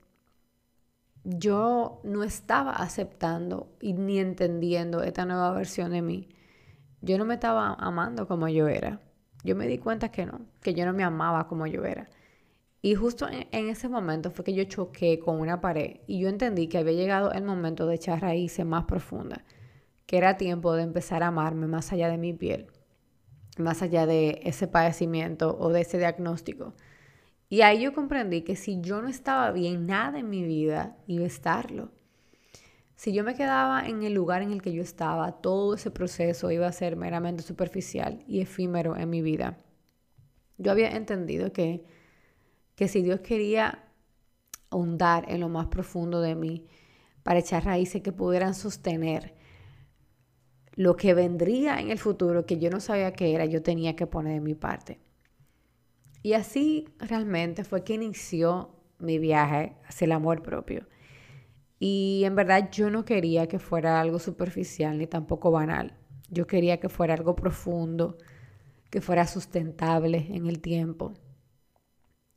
yo 1.24 2.00
no 2.04 2.22
estaba 2.22 2.72
aceptando 2.72 3.72
y 3.80 3.94
ni 3.94 4.18
entendiendo 4.18 5.02
esta 5.02 5.24
nueva 5.24 5.52
versión 5.52 5.90
de 5.92 6.02
mí. 6.02 6.28
Yo 7.00 7.18
no 7.18 7.24
me 7.24 7.34
estaba 7.34 7.74
amando 7.74 8.28
como 8.28 8.48
yo 8.48 8.68
era. 8.68 9.00
Yo 9.42 9.56
me 9.56 9.66
di 9.66 9.78
cuenta 9.78 10.10
que 10.10 10.26
no, 10.26 10.42
que 10.60 10.74
yo 10.74 10.84
no 10.84 10.92
me 10.92 11.02
amaba 11.02 11.48
como 11.48 11.66
yo 11.66 11.84
era. 11.84 12.08
Y 12.82 12.94
justo 12.94 13.26
en, 13.28 13.68
ese 13.68 13.88
momento 13.88 14.30
fue 14.30 14.44
que 14.44 14.52
yo 14.52 14.64
choqué 14.64 15.18
con 15.18 15.40
una 15.40 15.62
pared 15.62 16.00
y 16.06 16.20
yo 16.20 16.28
entendí 16.28 16.68
que 16.68 16.78
había 16.78 16.92
llegado 16.92 17.32
el 17.32 17.42
momento 17.42 17.86
de 17.86 17.94
echar 17.94 18.20
raíces 18.20 18.66
más 18.66 18.84
profundas, 18.84 19.40
que 20.04 20.18
era 20.18 20.36
tiempo 20.36 20.74
de 20.74 20.82
empezar 20.82 21.22
a 21.22 21.28
amarme 21.28 21.66
más 21.66 21.92
allá 21.92 22.10
de 22.10 22.18
mi 22.18 22.34
piel, 22.34 22.66
más 23.56 23.80
allá 23.80 24.04
de 24.04 24.40
ese 24.44 24.68
padecimiento 24.68 25.56
o 25.58 25.70
de 25.70 25.80
ese 25.80 25.96
diagnóstico 25.96 26.74
y 27.54 27.62
ahí 27.62 27.82
yo 27.82 27.92
comprendí 27.92 28.42
que 28.42 28.56
si 28.56 28.80
yo 28.80 29.00
no 29.00 29.06
estaba 29.06 29.52
bien, 29.52 29.86
nada 29.86 30.18
en 30.18 30.28
mi 30.28 30.42
vida 30.42 30.96
iba 31.06 31.22
a 31.22 31.28
estarlo. 31.28 31.92
Si 32.96 33.12
yo 33.12 33.22
me 33.22 33.36
quedaba 33.36 33.86
en 33.86 34.02
el 34.02 34.12
lugar 34.12 34.42
en 34.42 34.50
el 34.50 34.60
que 34.60 34.72
yo 34.72 34.82
estaba, 34.82 35.40
todo 35.40 35.74
ese 35.74 35.92
proceso 35.92 36.50
iba 36.50 36.66
a 36.66 36.72
ser 36.72 36.96
meramente 36.96 37.44
superficial 37.44 38.24
y 38.26 38.40
efímero 38.40 38.96
en 38.96 39.08
mi 39.08 39.22
vida. 39.22 39.60
Yo 40.58 40.72
había 40.72 40.96
entendido 40.96 41.52
que, 41.52 41.84
que 42.74 42.88
si 42.88 43.02
Dios 43.02 43.20
quería 43.20 43.84
ahondar 44.70 45.24
en 45.28 45.38
lo 45.38 45.48
más 45.48 45.68
profundo 45.68 46.20
de 46.20 46.34
mí 46.34 46.66
para 47.22 47.38
echar 47.38 47.64
raíces 47.64 48.02
que 48.02 48.10
pudieran 48.10 48.56
sostener 48.56 49.32
lo 50.72 50.96
que 50.96 51.14
vendría 51.14 51.78
en 51.78 51.92
el 51.92 51.98
futuro, 51.98 52.46
que 52.46 52.58
yo 52.58 52.68
no 52.70 52.80
sabía 52.80 53.12
qué 53.12 53.32
era, 53.32 53.44
yo 53.44 53.62
tenía 53.62 53.94
que 53.94 54.08
poner 54.08 54.32
de 54.32 54.40
mi 54.40 54.56
parte. 54.56 55.03
Y 56.24 56.32
así 56.32 56.88
realmente 56.98 57.64
fue 57.64 57.84
que 57.84 57.92
inició 57.92 58.70
mi 58.98 59.18
viaje 59.18 59.76
hacia 59.86 60.06
el 60.06 60.12
amor 60.12 60.42
propio. 60.42 60.88
Y 61.78 62.22
en 62.24 62.34
verdad 62.34 62.70
yo 62.70 62.88
no 62.88 63.04
quería 63.04 63.46
que 63.46 63.58
fuera 63.58 64.00
algo 64.00 64.18
superficial 64.18 64.96
ni 64.96 65.06
tampoco 65.06 65.50
banal. 65.50 65.98
Yo 66.30 66.46
quería 66.46 66.80
que 66.80 66.88
fuera 66.88 67.12
algo 67.12 67.36
profundo, 67.36 68.16
que 68.88 69.02
fuera 69.02 69.26
sustentable 69.26 70.28
en 70.30 70.46
el 70.46 70.62
tiempo, 70.62 71.12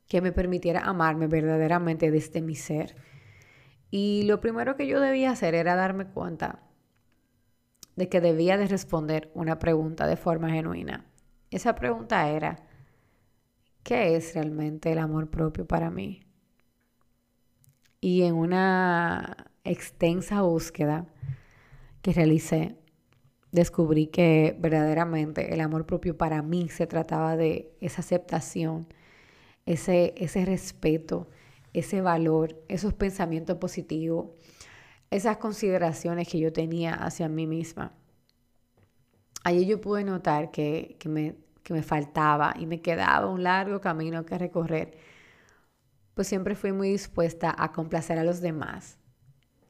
que 0.10 0.20
me 0.20 0.34
permitiera 0.34 0.82
amarme 0.82 1.27
verdaderamente 1.27 2.12
desde 2.12 2.41
mi 2.41 2.56
ser. 2.56 2.98
Y 3.89 4.24
lo 4.24 4.41
primero 4.41 4.75
que 4.75 4.88
yo 4.88 5.00
debía 5.00 5.32
hacer 5.32 5.56
era 5.56 5.75
darme 5.75 6.08
cuenta 6.08 6.62
de 7.96 8.10
que 8.10 8.20
debía 8.20 8.58
de 8.58 8.67
responder 8.67 9.32
una 9.34 9.60
pregunta 9.60 10.08
de 10.08 10.17
forma 10.17 10.50
genuina. 10.50 11.06
Esa 11.51 11.74
pregunta 11.75 12.27
era, 12.27 12.66
¿qué 13.88 14.17
es 14.17 14.34
realmente 14.34 14.91
el 14.91 14.98
amor 14.98 15.29
propio 15.29 15.65
para 15.65 15.89
mí? 15.89 16.20
Y 18.01 18.24
en 18.24 18.36
una 18.36 19.50
extensa 19.63 20.41
búsqueda 20.41 21.08
que 22.01 22.12
realicé, 22.12 22.75
descubrí 23.53 24.08
que 24.08 24.58
verdaderamente 24.60 25.53
el 25.53 25.62
amor 25.62 25.86
propio 25.86 26.17
para 26.17 26.41
mí 26.41 26.67
se 26.67 26.86
trataba 26.86 27.38
de 27.38 27.72
esa 27.79 28.01
aceptación, 28.01 28.88
ese, 29.65 30.13
ese 30.17 30.44
respeto, 30.44 31.29
ese 31.72 32.01
valor, 32.01 32.62
esos 32.67 32.94
pensamientos 32.94 33.58
positivos, 33.58 34.32
esas 35.12 35.38
consideraciones 35.38 36.27
que 36.27 36.39
yo 36.39 36.51
tenía 36.51 36.94
hacia 36.94 37.29
mí 37.29 37.48
misma. 37.48 37.94
Allí 39.46 39.65
yo 39.65 39.79
pude 39.79 40.03
notar 40.03 40.51
que, 40.51 40.98
me, 41.06 41.36
que 41.67 41.74
me 41.74 41.83
faltaba 41.83 42.53
y 42.57 42.65
me 42.65 42.81
quedaba 42.81 43.27
un 43.27 43.43
largo 43.43 43.81
camino 43.81 44.25
que 44.25 44.38
recorrer, 44.38 44.97
pues 46.13 46.25
siempre 46.25 46.55
fui 46.55 46.71
muy 46.71 46.91
dispuesta 46.91 47.53
a 47.57 47.74
complacer 47.74 48.17
a 48.17 48.24
los 48.24 48.39
demás 48.39 48.97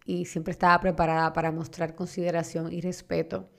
y 0.06 0.26
siempre 0.26 0.52
estaba 0.52 0.80
preparada 0.80 1.34
para 1.34 1.52
mostrar 1.52 1.96
consideración 1.96 2.72
y 2.72 2.82
respeto. 2.82 3.50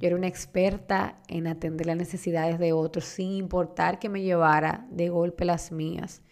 Yo 0.00 0.08
era 0.08 0.16
una 0.16 0.26
experta 0.26 1.22
en 1.28 1.46
atender 1.46 1.86
las 1.86 1.96
necesidades 1.96 2.58
de 2.58 2.72
otros 2.72 3.04
sin 3.04 3.30
importar 3.30 4.00
que 4.00 4.08
me 4.08 4.22
llevara 4.22 4.84
de 4.90 5.08
golpe 5.08 5.44
las 5.44 5.70
mías. 5.70 6.22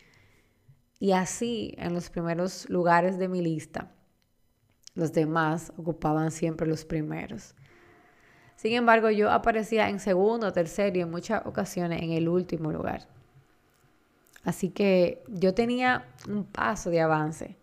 Y 0.99 1.13
así, 1.13 1.77
en 1.79 1.95
los 1.95 2.11
primeros 2.11 2.69
lugares 2.69 3.19
de 3.19 3.29
mi 3.29 3.41
lista, 3.41 3.95
los 4.95 5.13
demás 5.13 5.73
ocupaban 5.77 6.33
siempre 6.33 6.67
los 6.67 6.85
primeros. 6.85 7.55
Sin 8.57 8.73
embargo, 8.73 9.11
yo 9.11 9.31
aparecía 9.31 9.89
en 9.89 10.01
segundo, 10.01 10.53
tercero 10.53 10.99
y 10.99 11.03
en 11.03 11.11
muchas 11.11 11.45
ocasiones 11.47 12.03
en 12.03 12.13
el 12.13 12.29
último 12.29 12.73
lugar. 12.73 13.07
Así 14.45 14.71
que 14.71 15.23
yo 15.29 15.55
tenía 15.55 16.07
un 16.29 16.45
paso 16.45 16.89
de 16.89 17.01
avance. 17.01 17.57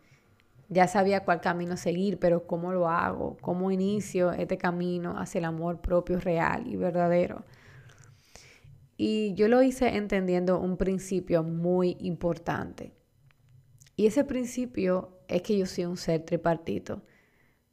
Ya 0.69 0.87
sabía 0.87 1.23
cuál 1.23 1.41
camino 1.41 1.77
seguir, 1.77 2.19
pero 2.19 2.45
¿cómo 2.45 2.71
lo 2.73 2.89
hago? 2.89 3.37
¿Cómo 3.41 3.71
inicio 3.71 4.31
este 4.31 4.57
camino 4.57 5.17
hacia 5.17 5.39
el 5.39 5.45
amor 5.45 5.81
propio 5.81 6.19
real 6.19 6.67
y 6.67 6.75
verdadero? 6.75 7.43
Y 8.97 9.33
yo 9.33 9.47
lo 9.47 9.63
hice 9.63 9.95
entendiendo 9.95 10.59
un 10.59 10.77
principio 10.77 11.41
muy 11.43 11.97
importante. 11.99 12.93
Y 13.95 14.07
ese 14.07 14.23
principio 14.23 15.17
es 15.27 15.41
que 15.41 15.57
yo 15.57 15.65
soy 15.65 15.85
un 15.85 15.97
ser 15.97 16.23
tripartito. 16.23 17.01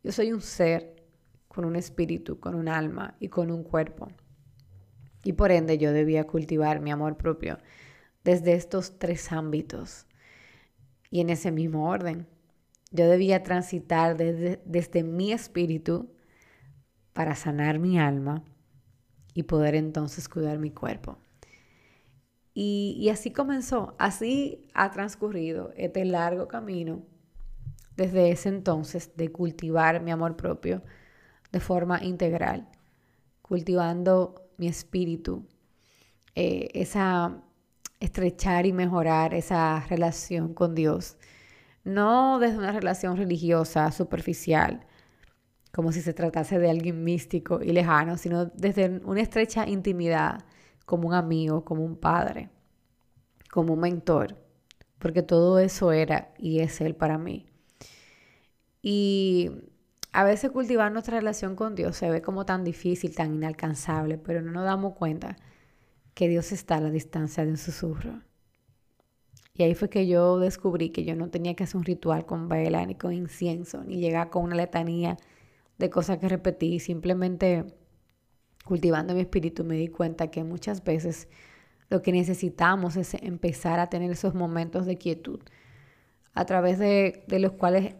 Yo 0.03 0.13
soy 0.13 0.33
un 0.33 0.41
ser 0.41 1.00
con 1.51 1.65
un 1.65 1.75
espíritu, 1.75 2.39
con 2.39 2.55
un 2.55 2.69
alma 2.69 3.17
y 3.19 3.27
con 3.27 3.51
un 3.51 3.65
cuerpo. 3.65 4.07
Y 5.25 5.33
por 5.33 5.51
ende 5.51 5.79
yo 5.79 5.93
debía 5.93 6.25
cultivar 6.25 6.79
mi 6.79 6.93
amor 6.93 7.17
propio 7.17 7.59
desde 8.23 8.55
estos 8.55 9.01
tres 9.01 9.33
ámbitos 9.33 10.07
y 11.11 11.21
en 11.21 11.29
ese 11.29 11.51
mismo 11.51 11.91
orden. 11.91 12.29
Yo 12.93 13.09
debía 13.09 13.43
transitar 13.43 14.17
desde, 14.17 14.63
desde 14.65 15.03
mi 15.03 15.33
espíritu 15.33 16.13
para 17.13 17.35
sanar 17.35 17.81
mi 17.81 17.99
alma 17.99 18.45
y 19.35 19.43
poder 19.43 19.75
entonces 19.75 20.29
cuidar 20.29 20.59
mi 20.59 20.71
cuerpo. 20.71 21.19
Y, 22.55 22.97
y, 22.97 23.09
así 23.09 23.33
comenzó, 23.33 23.97
así 23.99 24.69
ha 24.73 24.93
transcurrido 24.93 25.73
este 25.77 26.05
largo 26.05 26.47
camino 26.47 27.03
desde 27.97 28.31
ese 28.31 28.51
entonces 28.51 29.17
de 29.17 29.33
cultivar 29.33 30.01
mi 30.01 30.13
amor 30.13 30.37
propio 30.37 30.83
de 31.53 31.61
forma 31.61 32.03
integral, 32.03 32.69
cultivando 33.43 34.51
mi 34.59 34.69
espíritu, 34.69 35.47
eh, 36.35 36.69
esa 36.75 37.43
estrechar 38.01 38.67
y 38.67 38.73
mejorar 38.73 39.35
esa 39.35 39.81
relación 39.89 40.55
con 40.55 40.75
Dios, 40.75 41.19
no 41.85 42.39
desde 42.39 42.59
una 42.59 42.73
relación 42.73 43.17
religiosa 43.17 43.93
superficial, 43.93 44.87
como 45.73 45.93
si 45.93 46.01
se 46.01 46.15
tratase 46.15 46.59
de 46.59 46.71
alguien 46.71 47.05
místico 47.05 47.61
y 47.63 47.73
lejano, 47.73 48.17
sino 48.17 48.47
desde 48.47 49.01
una 49.05 49.21
estrecha 49.21 49.69
intimidad, 49.69 50.45
como 50.87 51.09
un 51.09 51.15
amigo, 51.15 51.65
como 51.65 51.85
un 51.85 51.97
padre, 51.97 52.51
como 53.51 53.75
un 53.75 53.81
mentor, 53.81 54.37
porque 54.99 55.23
todo 55.23 55.59
eso 55.59 55.93
era 55.93 56.33
y 56.39 56.61
es 56.61 56.81
Él 56.81 56.97
para 56.97 57.19
mí. 57.19 57.47
Y 58.83 59.51
a 60.13 60.25
veces 60.25 60.51
cultivar 60.51 60.91
nuestra 60.91 61.19
relación 61.19 61.55
con 61.55 61.75
Dios 61.75 61.97
se 61.97 62.11
ve 62.11 62.21
como 62.23 62.45
tan 62.45 62.65
difícil, 62.65 63.15
tan 63.15 63.35
inalcanzable, 63.35 64.19
pero 64.19 64.43
no 64.43 64.51
nos 64.51 64.65
damos 64.65 64.95
cuenta 64.95 65.37
que 66.15 66.29
Dios 66.29 66.53
está 66.53 66.77
a 66.77 66.81
la 66.81 66.91
distancia 66.91 67.45
de 67.45 67.51
un 67.51 67.57
susurro. 67.57 68.21
Y 69.55 69.63
ahí 69.63 69.75
fue 69.75 69.89
que 69.89 70.07
yo 70.07 70.39
descubrí 70.39 70.91
que 70.91 71.05
yo 71.05 71.15
no 71.15 71.29
tenía 71.29 71.55
que 71.55 71.65
hacer 71.65 71.77
un 71.77 71.85
ritual 71.85 72.27
con 72.27 72.49
vela, 72.49 72.85
ni 72.87 72.95
con 72.95 73.13
incienso, 73.13 73.85
ni 73.85 73.99
llegar 73.99 74.31
con 74.31 74.45
una 74.45 74.57
letanía 74.57 75.17
de 75.79 75.91
cosas 75.91 76.19
que 76.19 76.29
repetí. 76.29 76.81
Simplemente 76.81 77.67
cultivando 78.65 79.15
mi 79.15 79.21
espíritu 79.21 79.65
me 79.65 79.77
di 79.77 79.89
cuenta 79.89 80.31
que 80.31 80.45
muchas 80.45 80.83
veces 80.83 81.29
lo 81.89 82.03
que 82.03 82.13
necesitamos 82.13 82.97
es 82.97 83.15
empezar 83.15 83.81
a 83.81 83.91
tener 83.91 84.11
esos 84.11 84.35
momentos 84.35 84.87
de 84.87 84.97
quietud, 84.97 85.41
a 86.33 86.45
través 86.47 86.79
de, 86.79 87.25
de 87.27 87.39
los 87.39 87.53
cuales, 87.53 87.95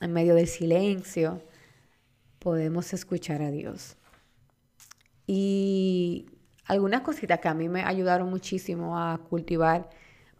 en 0.00 0.12
medio 0.12 0.34
del 0.34 0.46
silencio, 0.46 1.42
podemos 2.42 2.92
escuchar 2.92 3.40
a 3.40 3.50
Dios. 3.50 3.96
Y 5.26 6.26
algunas 6.66 7.02
cositas 7.02 7.38
que 7.38 7.48
a 7.48 7.54
mí 7.54 7.68
me 7.68 7.82
ayudaron 7.82 8.28
muchísimo 8.28 8.98
a 8.98 9.18
cultivar 9.18 9.88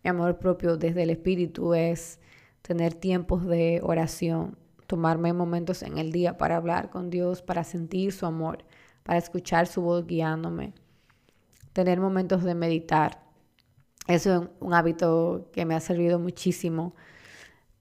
mi 0.02 0.10
amor 0.10 0.38
propio 0.38 0.76
desde 0.76 1.04
el 1.04 1.10
espíritu 1.10 1.74
es 1.74 2.18
tener 2.60 2.94
tiempos 2.94 3.46
de 3.46 3.80
oración, 3.84 4.58
tomarme 4.88 5.32
momentos 5.32 5.82
en 5.82 5.96
el 5.96 6.10
día 6.10 6.36
para 6.36 6.56
hablar 6.56 6.90
con 6.90 7.08
Dios, 7.08 7.40
para 7.40 7.62
sentir 7.62 8.12
su 8.12 8.26
amor, 8.26 8.64
para 9.04 9.18
escuchar 9.18 9.68
su 9.68 9.80
voz 9.82 10.04
guiándome, 10.04 10.74
tener 11.72 12.00
momentos 12.00 12.42
de 12.42 12.56
meditar. 12.56 13.22
Eso 14.08 14.42
es 14.42 14.48
un 14.58 14.74
hábito 14.74 15.48
que 15.52 15.64
me 15.64 15.76
ha 15.76 15.80
servido 15.80 16.18
muchísimo 16.18 16.96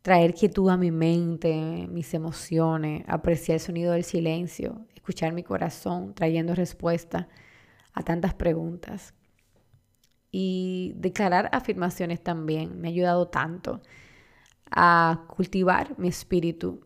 traer 0.02 0.34
quietud 0.34 0.70
a 0.70 0.78
mi 0.78 0.92
mente, 0.92 1.88
mis 1.90 2.14
emociones, 2.14 3.04
apreciar 3.08 3.56
el 3.56 3.60
sonido 3.60 3.94
del 3.94 4.04
silencio, 4.04 4.86
escuchar 4.96 5.34
mi 5.34 5.44
corazón, 5.44 6.14
trayendo 6.14 6.56
respuesta 6.56 7.28
a 7.94 8.04
tantas 8.04 8.34
preguntas. 8.34 9.14
Y 10.32 10.94
declarar 10.96 11.50
afirmaciones 11.52 12.24
también 12.24 12.80
me 12.80 12.88
ha 12.88 12.92
ayudado 12.92 13.28
tanto 13.28 13.82
a 14.72 15.26
cultivar 15.28 15.98
mi 16.00 16.08
espíritu. 16.08 16.82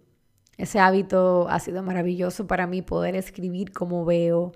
Ese 0.58 0.80
hábito 0.80 1.48
ha 1.50 1.60
sido 1.60 1.84
maravilloso 1.84 2.48
para 2.48 2.66
mí 2.66 2.82
poder 2.82 3.16
escribir 3.16 3.72
cómo 3.72 4.04
veo, 4.04 4.52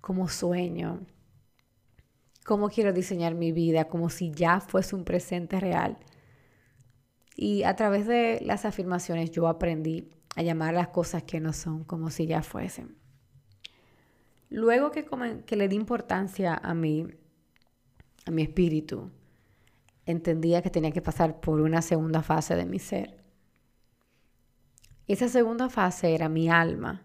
cómo 0.00 0.28
sueño, 0.28 1.00
cómo 2.44 2.68
quiero 2.68 2.92
diseñar 2.92 3.34
mi 3.34 3.52
vida, 3.52 3.86
como 3.86 4.10
si 4.10 4.30
ya 4.30 4.60
fuese 4.60 4.94
un 4.94 5.04
presente 5.04 5.58
real 5.58 5.96
y 7.34 7.64
a 7.64 7.74
través 7.76 8.06
de 8.06 8.40
las 8.42 8.64
afirmaciones 8.64 9.30
yo 9.30 9.48
aprendí 9.48 10.08
a 10.36 10.42
llamar 10.42 10.74
las 10.74 10.88
cosas 10.88 11.22
que 11.24 11.40
no 11.40 11.52
son 11.52 11.84
como 11.84 12.10
si 12.10 12.26
ya 12.26 12.42
fuesen. 12.42 12.96
Luego 14.50 14.90
que, 14.92 15.56
le 15.56 15.68
di 15.68 15.76
importancia 15.76 16.54
a 16.54 16.74
mi, 16.74 17.06
a 18.24 18.30
mi 18.30 18.42
espíritu, 18.42 19.10
entendía 20.06 20.62
que 20.62 20.70
tenía 20.70 20.92
que 20.92 21.02
pasar 21.02 21.40
por 21.40 21.60
una 21.60 21.82
segunda 21.82 22.22
fase 22.22 22.54
de 22.54 22.66
mi 22.66 22.78
ser. 22.78 23.24
Esa 25.06 25.28
segunda 25.28 25.68
fase 25.68 26.14
era 26.14 26.28
mi 26.28 26.48
alma. 26.48 27.02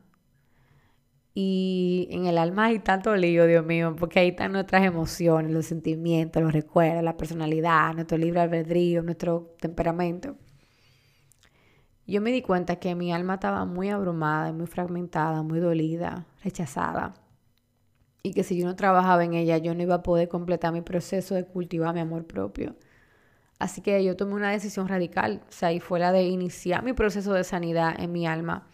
Y 1.34 2.08
en 2.12 2.26
el 2.26 2.38
alma 2.38 2.66
hay 2.66 2.80
tanto 2.80 3.16
lío, 3.16 3.46
Dios 3.46 3.66
mío, 3.66 3.96
porque 3.98 4.20
ahí 4.20 4.30
están 4.30 4.52
nuestras 4.52 4.84
emociones, 4.84 5.52
los 5.52 5.68
sentimientos, 5.68 6.42
los 6.42 6.54
recuerdos, 6.54 7.04
la 7.04 7.18
personalidad, 7.18 7.94
nuestro 7.94 8.18
libre 8.18 8.42
albedrío, 8.42 9.04
nuestro 9.04 9.56
temperamento. 9.60 10.36
Yo 12.08 12.22
me 12.22 12.32
di 12.32 12.42
cuenta 12.42 12.78
que 12.78 12.96
mi 12.96 13.14
alma 13.14 13.36
estaba 13.36 13.66
muy 13.66 13.90
abrumada, 13.90 14.52
muy 14.52 14.66
fragmentada, 14.66 15.44
muy 15.44 15.60
dolida, 15.60 16.26
rechazada. 16.44 17.14
Y 18.24 18.34
que 18.34 18.44
si 18.44 18.58
yo 18.60 18.66
no 18.66 18.76
trabajaba 18.76 19.24
en 19.24 19.36
ella, 19.36 19.60
yo 19.60 19.76
no 19.76 19.84
iba 19.84 19.96
a 19.96 20.04
poder 20.04 20.28
completar 20.28 20.74
mi 20.74 20.82
proceso 20.82 21.36
de 21.36 21.46
cultivar 21.46 21.94
mi 21.94 22.00
amor 22.00 22.26
propio. 22.26 22.76
Así 23.60 23.82
que 23.82 24.04
yo 24.04 24.16
tomé 24.18 24.34
una 24.34 24.52
decisión 24.52 24.88
radical, 24.88 25.42
o 25.48 25.52
sea, 25.52 25.72
y 25.72 25.80
fue 25.80 26.00
la 26.00 26.12
de 26.12 26.24
iniciar 26.24 26.84
mi 26.84 26.94
proceso 26.94 27.34
de 27.34 27.44
sanidad 27.44 27.94
en 28.00 28.12
mi 28.12 28.26
alma 28.26 28.68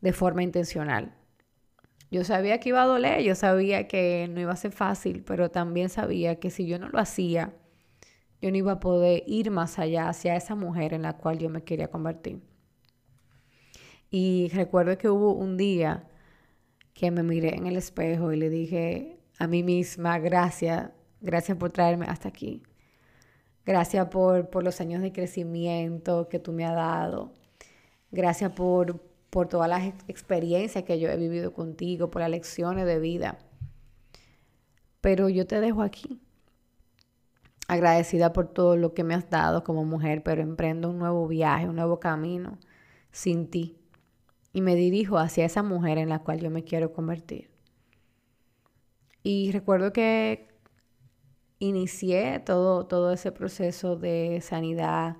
de 0.00 0.12
forma 0.12 0.42
intencional 0.42 1.12
yo 2.12 2.24
sabía 2.24 2.60
que 2.60 2.68
iba 2.68 2.82
a 2.82 2.86
doler, 2.86 3.22
yo 3.22 3.34
sabía 3.34 3.88
que 3.88 4.28
no 4.30 4.38
iba 4.38 4.52
a 4.52 4.56
ser 4.56 4.70
fácil, 4.70 5.24
pero 5.24 5.50
también 5.50 5.88
sabía 5.88 6.38
que 6.38 6.50
si 6.50 6.66
yo 6.66 6.78
no 6.78 6.90
lo 6.90 6.98
hacía, 6.98 7.54
yo 8.42 8.50
no 8.50 8.56
iba 8.58 8.72
a 8.72 8.80
poder 8.80 9.22
ir 9.26 9.50
más 9.50 9.78
allá 9.78 10.10
hacia 10.10 10.36
esa 10.36 10.54
mujer 10.54 10.92
en 10.92 11.00
la 11.02 11.16
cual 11.16 11.38
yo 11.38 11.48
me 11.48 11.64
quería 11.64 11.88
convertir. 11.88 12.42
Y 14.10 14.50
recuerdo 14.52 14.98
que 14.98 15.08
hubo 15.08 15.32
un 15.32 15.56
día 15.56 16.06
que 16.92 17.10
me 17.10 17.22
miré 17.22 17.56
en 17.56 17.66
el 17.66 17.78
espejo 17.78 18.30
y 18.30 18.36
le 18.36 18.50
dije 18.50 19.18
a 19.38 19.46
mí 19.46 19.62
misma, 19.62 20.18
gracias, 20.18 20.90
gracias 21.22 21.56
por 21.56 21.72
traerme 21.72 22.04
hasta 22.04 22.28
aquí. 22.28 22.62
Gracias 23.64 24.08
por, 24.08 24.50
por 24.50 24.64
los 24.64 24.82
años 24.82 25.00
de 25.00 25.12
crecimiento 25.12 26.28
que 26.28 26.38
tú 26.38 26.52
me 26.52 26.66
has 26.66 26.74
dado. 26.74 27.32
Gracias 28.10 28.52
por 28.52 29.11
por 29.32 29.48
todas 29.48 29.66
las 29.66 29.94
experiencias 30.08 30.84
que 30.84 31.00
yo 31.00 31.08
he 31.08 31.16
vivido 31.16 31.54
contigo, 31.54 32.10
por 32.10 32.20
las 32.20 32.30
lecciones 32.30 32.84
de 32.84 32.98
vida. 32.98 33.38
Pero 35.00 35.30
yo 35.30 35.46
te 35.46 35.58
dejo 35.58 35.80
aquí, 35.80 36.20
agradecida 37.66 38.34
por 38.34 38.48
todo 38.48 38.76
lo 38.76 38.92
que 38.92 39.04
me 39.04 39.14
has 39.14 39.30
dado 39.30 39.64
como 39.64 39.86
mujer, 39.86 40.22
pero 40.22 40.42
emprendo 40.42 40.90
un 40.90 40.98
nuevo 40.98 41.26
viaje, 41.28 41.66
un 41.66 41.76
nuevo 41.76 41.98
camino 41.98 42.58
sin 43.10 43.48
ti. 43.48 43.78
Y 44.52 44.60
me 44.60 44.74
dirijo 44.74 45.16
hacia 45.16 45.46
esa 45.46 45.62
mujer 45.62 45.96
en 45.96 46.10
la 46.10 46.18
cual 46.18 46.38
yo 46.38 46.50
me 46.50 46.62
quiero 46.62 46.92
convertir. 46.92 47.50
Y 49.22 49.50
recuerdo 49.50 49.94
que 49.94 50.46
inicié 51.58 52.38
todo, 52.40 52.86
todo 52.86 53.14
ese 53.14 53.32
proceso 53.32 53.96
de 53.96 54.42
sanidad, 54.42 55.16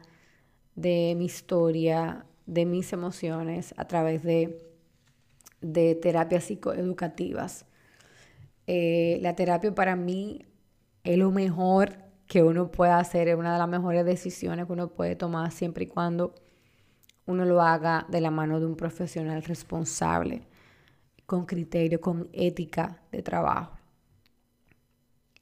de 0.74 1.14
mi 1.16 1.24
historia, 1.24 2.26
de 2.52 2.66
mis 2.66 2.92
emociones 2.92 3.74
a 3.76 3.86
través 3.86 4.22
de, 4.22 4.68
de 5.60 5.94
terapias 5.94 6.44
psicoeducativas. 6.44 7.64
Eh, 8.66 9.18
la 9.22 9.34
terapia 9.34 9.74
para 9.74 9.96
mí 9.96 10.44
es 11.04 11.16
lo 11.16 11.30
mejor 11.30 11.94
que 12.26 12.42
uno 12.42 12.70
puede 12.70 12.92
hacer, 12.92 13.28
es 13.28 13.36
una 13.36 13.52
de 13.52 13.58
las 13.58 13.68
mejores 13.68 14.04
decisiones 14.04 14.66
que 14.66 14.72
uno 14.72 14.88
puede 14.88 15.16
tomar 15.16 15.50
siempre 15.50 15.84
y 15.84 15.86
cuando 15.86 16.34
uno 17.26 17.44
lo 17.44 17.62
haga 17.62 18.06
de 18.08 18.20
la 18.20 18.30
mano 18.30 18.60
de 18.60 18.66
un 18.66 18.76
profesional 18.76 19.42
responsable, 19.42 20.42
con 21.26 21.46
criterio, 21.46 22.00
con 22.00 22.28
ética 22.32 23.02
de 23.10 23.22
trabajo. 23.22 23.78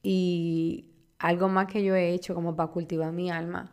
Y 0.03 0.91
algo 1.19 1.49
más 1.49 1.67
que 1.67 1.83
yo 1.83 1.95
he 1.95 2.13
hecho 2.13 2.35
como 2.35 2.57
para 2.57 2.71
cultivar 2.71 3.13
mi 3.13 3.31
alma 3.31 3.73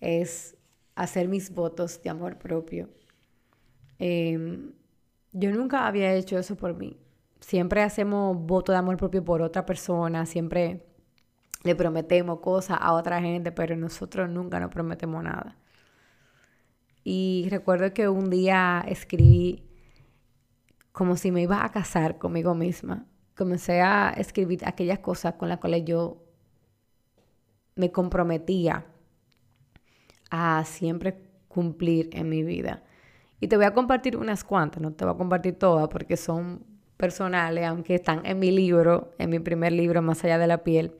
es 0.00 0.55
hacer 0.96 1.28
mis 1.28 1.54
votos 1.54 2.02
de 2.02 2.10
amor 2.10 2.38
propio. 2.38 2.88
Em, 3.98 4.72
yo 5.32 5.52
nunca 5.52 5.86
había 5.86 6.12
hecho 6.14 6.38
eso 6.38 6.56
por 6.56 6.74
mí. 6.74 6.98
Siempre 7.40 7.82
hacemos 7.82 8.36
voto 8.36 8.72
de 8.72 8.78
amor 8.78 8.96
propio 8.96 9.24
por 9.24 9.42
otra 9.42 9.64
persona, 9.64 10.26
siempre 10.26 10.86
le 11.62 11.74
prometemos 11.76 12.40
cosas 12.40 12.78
a 12.80 12.94
otra 12.94 13.20
gente, 13.20 13.52
pero 13.52 13.76
nosotros 13.76 14.28
nunca 14.28 14.58
nos 14.58 14.70
prometemos 14.70 15.22
nada. 15.22 15.56
Y 17.04 17.46
recuerdo 17.50 17.92
que 17.92 18.08
un 18.08 18.30
día 18.30 18.84
escribí 18.88 19.62
como 20.92 21.16
si 21.16 21.30
me 21.30 21.42
iba 21.42 21.64
a 21.64 21.70
casar 21.70 22.18
conmigo 22.18 22.54
misma. 22.54 23.06
Comencé 23.36 23.82
a 23.82 24.10
escribir 24.16 24.66
aquellas 24.66 25.00
cosas 25.00 25.34
con 25.34 25.50
las 25.50 25.58
cuales 25.58 25.84
yo 25.84 26.24
me 27.74 27.92
comprometía 27.92 28.86
a 30.30 30.64
siempre 30.64 31.22
cumplir 31.48 32.10
en 32.12 32.28
mi 32.28 32.42
vida. 32.42 32.82
Y 33.40 33.48
te 33.48 33.56
voy 33.56 33.66
a 33.66 33.74
compartir 33.74 34.16
unas 34.16 34.44
cuantas, 34.44 34.82
no 34.82 34.92
te 34.92 35.04
voy 35.04 35.14
a 35.14 35.18
compartir 35.18 35.58
todas 35.58 35.88
porque 35.88 36.16
son 36.16 36.64
personales, 36.96 37.66
aunque 37.66 37.94
están 37.94 38.24
en 38.24 38.38
mi 38.38 38.50
libro, 38.50 39.12
en 39.18 39.30
mi 39.30 39.38
primer 39.38 39.72
libro, 39.72 40.02
Más 40.02 40.24
allá 40.24 40.38
de 40.38 40.46
la 40.46 40.64
piel. 40.64 40.96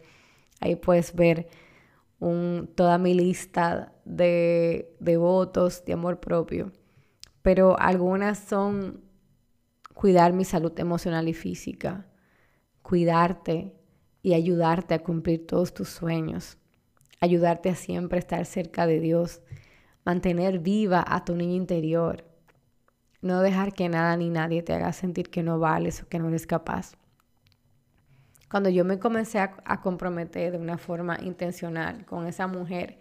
Ahí 0.60 0.76
puedes 0.76 1.14
ver 1.14 1.48
un, 2.18 2.70
toda 2.74 2.98
mi 2.98 3.14
lista 3.14 3.92
de, 4.04 4.94
de 5.00 5.16
votos 5.16 5.84
de 5.84 5.94
amor 5.94 6.20
propio. 6.20 6.72
Pero 7.42 7.78
algunas 7.78 8.38
son 8.38 9.02
cuidar 9.94 10.32
mi 10.32 10.44
salud 10.44 10.72
emocional 10.78 11.28
y 11.28 11.34
física, 11.34 12.06
cuidarte 12.82 13.74
y 14.22 14.34
ayudarte 14.34 14.94
a 14.94 15.02
cumplir 15.02 15.46
todos 15.46 15.72
tus 15.72 15.88
sueños 15.88 16.58
ayudarte 17.20 17.70
a 17.70 17.74
siempre 17.74 18.18
estar 18.18 18.44
cerca 18.46 18.86
de 18.86 19.00
Dios, 19.00 19.40
mantener 20.04 20.58
viva 20.58 21.04
a 21.06 21.24
tu 21.24 21.34
niña 21.34 21.54
interior, 21.54 22.24
no 23.22 23.40
dejar 23.40 23.72
que 23.72 23.88
nada 23.88 24.16
ni 24.16 24.30
nadie 24.30 24.62
te 24.62 24.72
haga 24.72 24.92
sentir 24.92 25.30
que 25.30 25.42
no 25.42 25.58
vales 25.58 26.02
o 26.02 26.08
que 26.08 26.18
no 26.18 26.28
eres 26.28 26.46
capaz. 26.46 26.96
Cuando 28.48 28.68
yo 28.68 28.84
me 28.84 29.00
comencé 29.00 29.40
a, 29.40 29.80
comprometer 29.82 30.52
de 30.52 30.58
una 30.58 30.78
forma 30.78 31.18
intencional 31.20 32.04
con 32.06 32.26
esa 32.26 32.46
mujer 32.46 32.98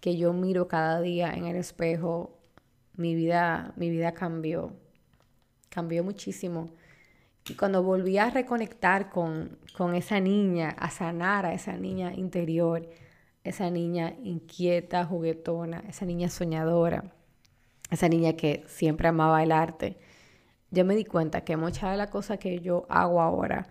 que 0.00 0.16
yo 0.16 0.32
miro 0.32 0.66
cada 0.66 1.00
día 1.00 1.32
en 1.32 1.46
el 1.46 1.56
espejo, 1.56 2.36
mi 2.96 3.14
vida, 3.14 3.72
mi 3.76 3.90
vida 3.90 4.12
cambió, 4.12 4.72
cambió 5.68 6.02
muchísimo. 6.02 6.68
Y 7.48 7.54
cuando 7.54 7.82
volví 7.84 8.18
a 8.18 8.30
reconectar 8.30 9.10
con, 9.10 9.58
con 9.76 9.94
esa 9.94 10.18
niña, 10.18 10.70
a 10.70 10.90
sanar 10.90 11.46
a 11.46 11.54
esa 11.54 11.76
niña 11.76 12.12
interior, 12.12 12.88
esa 13.44 13.70
niña 13.70 14.14
inquieta, 14.22 15.04
juguetona, 15.04 15.82
esa 15.88 16.04
niña 16.04 16.28
soñadora, 16.28 17.14
esa 17.90 18.08
niña 18.08 18.34
que 18.34 18.64
siempre 18.66 19.08
amaba 19.08 19.42
el 19.42 19.52
arte, 19.52 19.98
yo 20.70 20.84
me 20.84 20.94
di 20.94 21.04
cuenta 21.04 21.42
que 21.42 21.56
muchas 21.56 21.90
de 21.90 21.96
las 21.96 22.10
cosas 22.10 22.38
que 22.38 22.60
yo 22.60 22.86
hago 22.88 23.20
ahora 23.20 23.68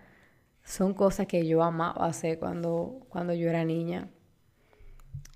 son 0.64 0.92
cosas 0.94 1.26
que 1.26 1.46
yo 1.46 1.62
amaba 1.62 2.06
hacer 2.06 2.38
cuando, 2.38 3.00
cuando 3.08 3.32
yo 3.32 3.48
era 3.48 3.64
niña. 3.64 4.10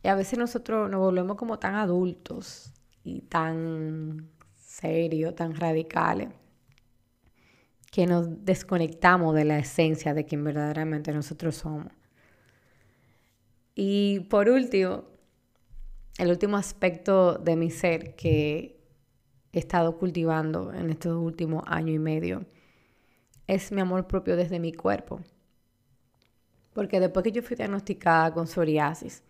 Y 0.03 0.09
a 0.09 0.15
veces 0.15 0.39
nosotros 0.39 0.91
nos 0.91 1.01
volvemos 1.01 1.37
como 1.37 1.59
tan 1.59 1.75
adultos 1.77 2.73
y 3.03 3.23
tan 3.23 4.31
serios, 4.55 5.35
tan 5.35 5.55
radicales, 5.55 6.29
que 7.91 8.07
nos 8.07 8.45
desconectamos 8.45 9.35
de 9.35 9.45
la 9.45 9.59
esencia 9.59 10.13
de 10.13 10.27
quien 10.27 10.45
verdaderamente 10.45 11.13
nosotros 11.13 11.57
somos. 11.57 11.93
Y 13.75 14.21
por 14.31 14.49
último, 14.49 15.05
el 16.19 16.31
último 16.31 16.57
aspecto 16.57 17.39
de 17.39 17.57
mi 17.57 17.71
ser 17.71 18.15
que 18.15 18.81
he 19.53 19.59
estado 19.59 19.99
cultivando 19.99 20.73
en 20.73 20.91
estos 20.91 21.17
últimos 21.17 21.65
años 21.67 21.97
y 21.97 21.99
medio 21.99 22.47
es 23.47 23.73
mi 23.73 23.81
amor 23.81 24.07
propio 24.07 24.37
desde 24.37 24.61
mi 24.61 24.73
cuerpo. 24.73 25.21
Porque 26.73 27.01
después 27.01 27.25
que 27.25 27.33
yo 27.33 27.43
fui 27.43 27.57
diagnosticada 27.57 28.33
con 28.33 28.47
psoriasis, 28.47 29.23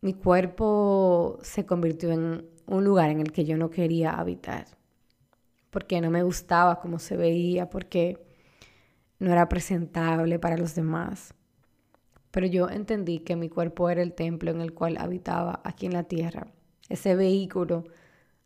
mi 0.00 0.14
cuerpo 0.14 1.38
se 1.42 1.64
convirtió 1.64 2.12
en 2.12 2.46
un 2.66 2.84
lugar 2.84 3.10
en 3.10 3.20
el 3.20 3.32
que 3.32 3.44
yo 3.44 3.56
no 3.56 3.70
quería 3.70 4.12
habitar. 4.12 4.66
Porque 5.70 6.00
no 6.00 6.10
me 6.10 6.22
gustaba 6.22 6.78
cómo 6.80 6.98
se 6.98 7.16
veía, 7.16 7.68
porque 7.68 8.22
no 9.18 9.32
era 9.32 9.48
presentable 9.48 10.38
para 10.38 10.56
los 10.56 10.74
demás 10.74 11.34
pero 12.34 12.48
yo 12.48 12.68
entendí 12.68 13.20
que 13.20 13.36
mi 13.36 13.48
cuerpo 13.48 13.88
era 13.90 14.02
el 14.02 14.12
templo 14.12 14.50
en 14.50 14.60
el 14.60 14.74
cual 14.74 14.96
habitaba 14.98 15.60
aquí 15.62 15.86
en 15.86 15.92
la 15.92 16.02
tierra, 16.02 16.48
ese 16.88 17.14
vehículo 17.14 17.84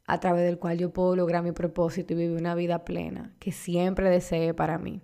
a 0.05 0.21
través 0.21 0.45
del 0.45 0.59
cual 0.59 0.77
yo 0.77 0.93
puedo 0.93 1.17
lograr 1.17 1.43
mi 1.43 1.53
propósito 1.53 2.13
y 2.13 2.17
vivir 2.17 2.37
una 2.37 2.55
vida 2.55 2.85
plena 2.85 3.33
que 3.39 3.51
siempre 3.51 4.11
deseé 4.11 4.53
para 4.53 4.77
mí. 4.77 5.01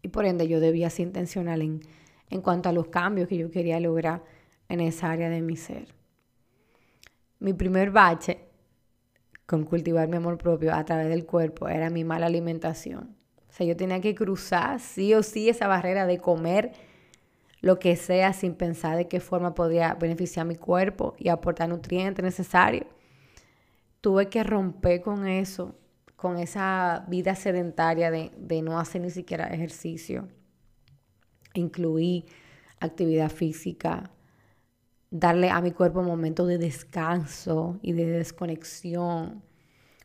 Y 0.00 0.08
por 0.08 0.24
ende 0.24 0.48
yo 0.48 0.58
debía 0.58 0.88
ser 0.88 1.08
intencional 1.08 1.60
en, 1.60 1.80
en 2.30 2.40
cuanto 2.40 2.70
a 2.70 2.72
los 2.72 2.86
cambios 2.86 3.28
que 3.28 3.36
yo 3.36 3.50
quería 3.50 3.78
lograr 3.78 4.24
en 4.70 4.80
esa 4.80 5.10
área 5.10 5.28
de 5.28 5.42
mi 5.42 5.56
ser. 5.56 5.94
Mi 7.40 7.52
primer 7.52 7.90
bache 7.90 8.40
con 9.44 9.64
cultivar 9.64 10.08
mi 10.08 10.16
amor 10.16 10.38
propio 10.38 10.74
a 10.74 10.82
través 10.86 11.10
del 11.10 11.26
cuerpo 11.26 11.68
era 11.68 11.90
mi 11.90 12.04
mala 12.04 12.24
alimentación. 12.24 13.18
O 13.50 13.52
sea, 13.52 13.66
yo 13.66 13.76
tenía 13.76 14.00
que 14.00 14.14
cruzar 14.14 14.80
sí 14.80 15.12
o 15.12 15.22
sí 15.22 15.50
esa 15.50 15.68
barrera 15.68 16.06
de 16.06 16.16
comer 16.16 16.72
lo 17.60 17.78
que 17.78 17.96
sea 17.96 18.32
sin 18.32 18.54
pensar 18.54 18.96
de 18.96 19.08
qué 19.08 19.20
forma 19.20 19.54
podría 19.54 19.94
beneficiar 19.94 20.46
mi 20.46 20.56
cuerpo 20.56 21.14
y 21.18 21.28
aportar 21.28 21.68
nutrientes 21.68 22.24
necesarios. 22.24 22.86
Tuve 24.00 24.28
que 24.28 24.42
romper 24.42 25.02
con 25.02 25.26
eso, 25.26 25.74
con 26.16 26.38
esa 26.38 27.04
vida 27.08 27.34
sedentaria 27.34 28.10
de, 28.10 28.30
de 28.38 28.62
no 28.62 28.78
hacer 28.78 29.02
ni 29.02 29.10
siquiera 29.10 29.48
ejercicio. 29.48 30.28
Incluí 31.52 32.24
actividad 32.80 33.30
física, 33.30 34.10
darle 35.10 35.50
a 35.50 35.60
mi 35.60 35.72
cuerpo 35.72 36.02
momentos 36.02 36.48
de 36.48 36.56
descanso 36.56 37.78
y 37.82 37.92
de 37.92 38.06
desconexión, 38.06 39.42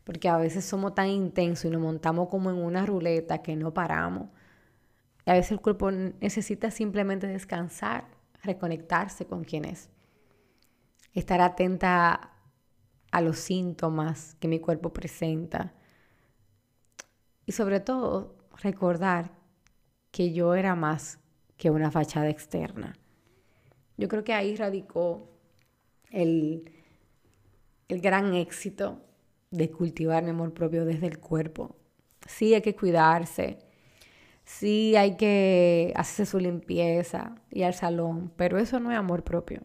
porque 0.04 0.28
a 0.28 0.36
veces 0.36 0.64
somos 0.64 0.94
tan 0.94 1.08
intensos 1.08 1.64
y 1.64 1.70
nos 1.70 1.80
montamos 1.80 2.28
como 2.28 2.50
en 2.50 2.58
una 2.58 2.84
ruleta 2.84 3.42
que 3.42 3.56
no 3.56 3.72
paramos 3.72 4.28
a 5.26 5.34
veces 5.34 5.52
el 5.52 5.60
cuerpo 5.60 5.90
necesita 5.90 6.70
simplemente 6.70 7.26
descansar, 7.26 8.06
reconectarse 8.42 9.26
con 9.26 9.44
quien 9.44 9.64
es. 9.64 9.90
Estar 11.12 11.40
atenta 11.40 12.32
a 13.10 13.20
los 13.20 13.38
síntomas 13.38 14.36
que 14.38 14.46
mi 14.46 14.60
cuerpo 14.60 14.92
presenta. 14.92 15.74
Y 17.44 17.52
sobre 17.52 17.80
todo, 17.80 18.36
recordar 18.62 19.32
que 20.12 20.32
yo 20.32 20.54
era 20.54 20.74
más 20.74 21.18
que 21.56 21.70
una 21.70 21.90
fachada 21.90 22.28
externa. 22.28 22.96
Yo 23.96 24.08
creo 24.08 24.22
que 24.22 24.32
ahí 24.32 24.54
radicó 24.54 25.28
el, 26.10 26.70
el 27.88 28.00
gran 28.00 28.34
éxito 28.34 29.02
de 29.50 29.70
cultivar 29.70 30.22
mi 30.22 30.30
amor 30.30 30.52
propio 30.52 30.84
desde 30.84 31.06
el 31.06 31.18
cuerpo. 31.18 31.76
Sí 32.26 32.54
hay 32.54 32.62
que 32.62 32.76
cuidarse, 32.76 33.65
Sí 34.46 34.94
hay 34.94 35.16
que 35.16 35.92
hacerse 35.96 36.24
su 36.24 36.38
limpieza 36.38 37.34
y 37.50 37.64
al 37.64 37.74
salón, 37.74 38.32
pero 38.36 38.58
eso 38.58 38.78
no 38.78 38.92
es 38.92 38.96
amor 38.96 39.24
propio. 39.24 39.62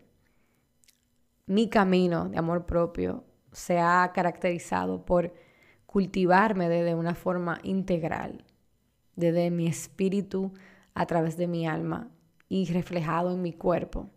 Mi 1.46 1.70
camino 1.70 2.30
de 2.30 2.40
amor 2.40 2.66
propio 2.66 3.24
se 3.52 3.78
ha 3.78 4.12
caracterizado 4.12 5.06
por 5.06 5.34
cultivarme 5.86 6.68
de 6.68 6.96
una 6.96 7.14
forma 7.14 7.60
integral, 7.62 8.44
desde 9.16 9.52
mi 9.52 9.68
espíritu 9.68 10.52
a 10.96 11.06
través 11.06 11.38
de 11.38 11.48
mi 11.48 11.68
alma 11.68 12.10
y 12.50 12.66
reflejado 12.74 13.32
en 13.32 13.44
mi 13.44 13.54
cuerpo. 13.54 14.10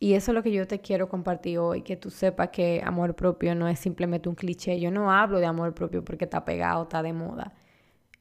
Y 0.00 0.14
eso 0.14 0.32
es 0.32 0.34
lo 0.34 0.42
que 0.42 0.50
yo 0.50 0.66
te 0.66 0.80
quiero 0.80 1.08
compartir 1.08 1.60
hoy, 1.60 1.82
que 1.82 1.96
tú 1.96 2.10
sepas 2.10 2.48
que 2.48 2.82
amor 2.84 3.14
propio 3.14 3.54
no 3.54 3.68
es 3.68 3.78
simplemente 3.78 4.28
un 4.28 4.34
cliché. 4.34 4.80
Yo 4.80 4.90
no 4.90 5.12
hablo 5.12 5.38
de 5.38 5.46
amor 5.46 5.74
propio 5.74 6.04
porque 6.04 6.24
está 6.24 6.44
pegado, 6.44 6.82
está 6.82 7.04
de 7.04 7.12
moda. 7.12 7.54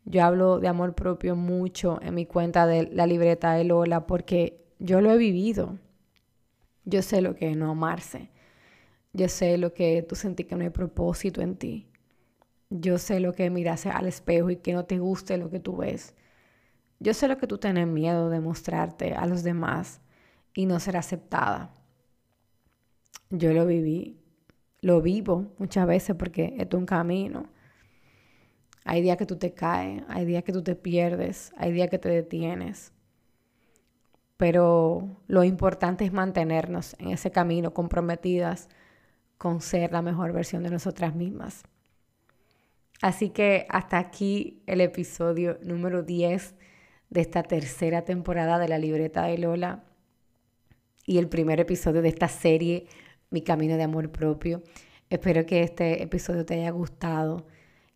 Yo 0.05 0.23
hablo 0.23 0.59
de 0.59 0.67
amor 0.67 0.95
propio 0.95 1.35
mucho 1.35 1.99
en 2.01 2.15
mi 2.15 2.25
cuenta 2.25 2.65
de 2.65 2.87
la 2.87 3.05
libreta 3.05 3.53
de 3.53 3.63
Lola 3.63 4.07
porque 4.07 4.65
yo 4.79 5.01
lo 5.01 5.11
he 5.11 5.17
vivido. 5.17 5.77
Yo 6.85 7.01
sé 7.01 7.21
lo 7.21 7.35
que 7.35 7.51
es 7.51 7.57
no 7.57 7.71
amarse. 7.71 8.29
Yo 9.13 9.29
sé 9.29 9.57
lo 9.57 9.73
que 9.73 10.03
tú 10.03 10.15
sentís 10.15 10.47
que 10.47 10.55
no 10.55 10.63
hay 10.63 10.69
propósito 10.69 11.41
en 11.41 11.55
ti. 11.55 11.87
Yo 12.69 12.97
sé 12.97 13.19
lo 13.19 13.33
que 13.33 13.49
mirarse 13.49 13.89
al 13.89 14.07
espejo 14.07 14.49
y 14.49 14.55
que 14.55 14.73
no 14.73 14.85
te 14.85 14.97
guste 14.99 15.37
lo 15.37 15.49
que 15.49 15.59
tú 15.59 15.77
ves. 15.77 16.15
Yo 16.99 17.13
sé 17.13 17.27
lo 17.27 17.37
que 17.37 17.47
tú 17.47 17.57
tienes 17.57 17.87
miedo 17.87 18.29
de 18.29 18.39
mostrarte 18.39 19.13
a 19.13 19.25
los 19.25 19.43
demás 19.43 20.01
y 20.53 20.65
no 20.65 20.79
ser 20.79 20.97
aceptada. 20.97 21.73
Yo 23.29 23.53
lo 23.53 23.65
viví, 23.65 24.19
lo 24.81 25.01
vivo 25.01 25.47
muchas 25.57 25.87
veces 25.87 26.15
porque 26.15 26.55
es 26.57 26.73
un 26.73 26.85
camino. 26.85 27.45
Hay 28.83 29.01
días 29.01 29.17
que 29.17 29.25
tú 29.25 29.37
te 29.37 29.53
caes, 29.53 30.03
hay 30.07 30.25
días 30.25 30.43
que 30.43 30.53
tú 30.53 30.63
te 30.63 30.75
pierdes, 30.75 31.53
hay 31.57 31.71
días 31.71 31.89
que 31.89 31.99
te 31.99 32.09
detienes. 32.09 32.93
Pero 34.37 35.21
lo 35.27 35.43
importante 35.43 36.03
es 36.03 36.13
mantenernos 36.13 36.95
en 36.99 37.09
ese 37.09 37.31
camino 37.31 37.73
comprometidas 37.73 38.69
con 39.37 39.61
ser 39.61 39.91
la 39.91 40.01
mejor 40.01 40.33
versión 40.33 40.63
de 40.63 40.71
nosotras 40.71 41.15
mismas. 41.15 41.63
Así 43.01 43.29
que 43.29 43.65
hasta 43.69 43.97
aquí 43.97 44.61
el 44.67 44.81
episodio 44.81 45.57
número 45.63 46.03
10 46.03 46.55
de 47.09 47.21
esta 47.21 47.43
tercera 47.43 48.03
temporada 48.03 48.59
de 48.59 48.67
la 48.67 48.77
libreta 48.77 49.23
de 49.23 49.37
Lola 49.37 49.83
y 51.05 51.17
el 51.17 51.27
primer 51.27 51.59
episodio 51.59 52.01
de 52.01 52.09
esta 52.09 52.27
serie, 52.27 52.85
Mi 53.31 53.41
Camino 53.41 53.75
de 53.75 53.83
Amor 53.83 54.11
Propio. 54.11 54.61
Espero 55.09 55.45
que 55.45 55.61
este 55.61 56.03
episodio 56.03 56.45
te 56.45 56.53
haya 56.53 56.69
gustado, 56.69 57.47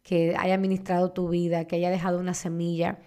que 0.06 0.36
haya 0.38 0.60
ministrado 0.60 1.12
tu 1.12 1.30
vida, 1.30 1.66
que 1.66 1.78
haya 1.78 1.90
dejado 1.90 2.20
una 2.20 2.36
semilla. 2.36 3.00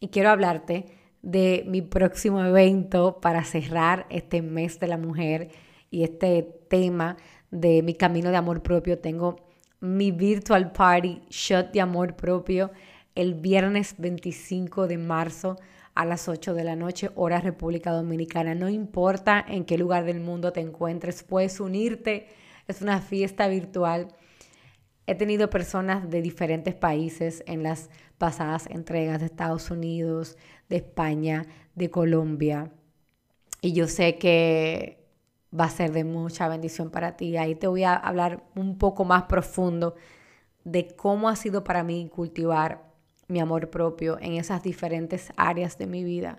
Y 0.00 0.08
quiero 0.08 0.30
hablarte 0.30 0.86
de 1.20 1.62
mi 1.66 1.82
próximo 1.82 2.42
evento 2.42 3.20
para 3.20 3.44
cerrar 3.44 4.06
este 4.08 4.40
mes 4.40 4.80
de 4.80 4.86
la 4.86 4.96
mujer 4.96 5.50
y 5.90 6.04
este 6.04 6.42
tema 6.70 7.18
de 7.50 7.82
mi 7.82 7.92
camino 7.92 8.30
de 8.30 8.38
amor 8.38 8.62
propio. 8.62 8.98
Tengo 8.98 9.36
mi 9.80 10.10
virtual 10.10 10.72
party 10.72 11.20
shot 11.28 11.70
de 11.70 11.82
amor 11.82 12.16
propio 12.16 12.70
el 13.14 13.34
viernes 13.34 13.96
25 13.98 14.86
de 14.86 14.96
marzo 14.96 15.56
a 15.94 16.06
las 16.06 16.28
8 16.30 16.54
de 16.54 16.64
la 16.64 16.76
noche, 16.76 17.10
hora 17.14 17.42
República 17.42 17.92
Dominicana. 17.92 18.54
No 18.54 18.70
importa 18.70 19.44
en 19.46 19.66
qué 19.66 19.76
lugar 19.76 20.06
del 20.06 20.20
mundo 20.20 20.50
te 20.50 20.60
encuentres, 20.60 21.24
puedes 21.24 21.60
unirte. 21.60 22.28
Es 22.66 22.80
una 22.80 23.00
fiesta 23.02 23.48
virtual. 23.48 24.08
He 25.08 25.14
tenido 25.14 25.48
personas 25.48 26.10
de 26.10 26.20
diferentes 26.20 26.74
países 26.74 27.42
en 27.46 27.62
las 27.62 27.88
pasadas 28.18 28.66
entregas 28.66 29.20
de 29.20 29.24
Estados 29.24 29.70
Unidos, 29.70 30.36
de 30.68 30.76
España, 30.76 31.46
de 31.74 31.88
Colombia. 31.88 32.70
Y 33.62 33.72
yo 33.72 33.88
sé 33.88 34.18
que 34.18 35.02
va 35.58 35.64
a 35.64 35.70
ser 35.70 35.92
de 35.92 36.04
mucha 36.04 36.46
bendición 36.46 36.90
para 36.90 37.16
ti. 37.16 37.38
Ahí 37.38 37.54
te 37.54 37.66
voy 37.66 37.84
a 37.84 37.94
hablar 37.94 38.44
un 38.54 38.76
poco 38.76 39.06
más 39.06 39.22
profundo 39.22 39.94
de 40.64 40.88
cómo 40.88 41.30
ha 41.30 41.36
sido 41.36 41.64
para 41.64 41.82
mí 41.84 42.10
cultivar 42.14 42.92
mi 43.28 43.40
amor 43.40 43.70
propio 43.70 44.18
en 44.20 44.34
esas 44.34 44.62
diferentes 44.62 45.32
áreas 45.38 45.78
de 45.78 45.86
mi 45.86 46.04
vida. 46.04 46.38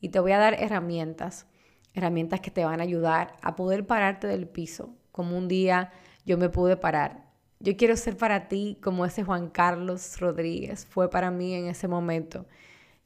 Y 0.00 0.08
te 0.08 0.18
voy 0.18 0.32
a 0.32 0.38
dar 0.38 0.54
herramientas, 0.54 1.46
herramientas 1.94 2.40
que 2.40 2.50
te 2.50 2.64
van 2.64 2.80
a 2.80 2.82
ayudar 2.82 3.36
a 3.40 3.54
poder 3.54 3.86
pararte 3.86 4.26
del 4.26 4.48
piso, 4.48 4.96
como 5.12 5.38
un 5.38 5.46
día 5.46 5.92
yo 6.26 6.38
me 6.38 6.48
pude 6.48 6.76
parar. 6.76 7.29
Yo 7.62 7.76
quiero 7.76 7.94
ser 7.98 8.16
para 8.16 8.48
ti 8.48 8.78
como 8.80 9.04
ese 9.04 9.22
Juan 9.22 9.50
Carlos 9.50 10.18
Rodríguez 10.18 10.86
fue 10.86 11.10
para 11.10 11.30
mí 11.30 11.52
en 11.52 11.66
ese 11.66 11.88
momento, 11.88 12.46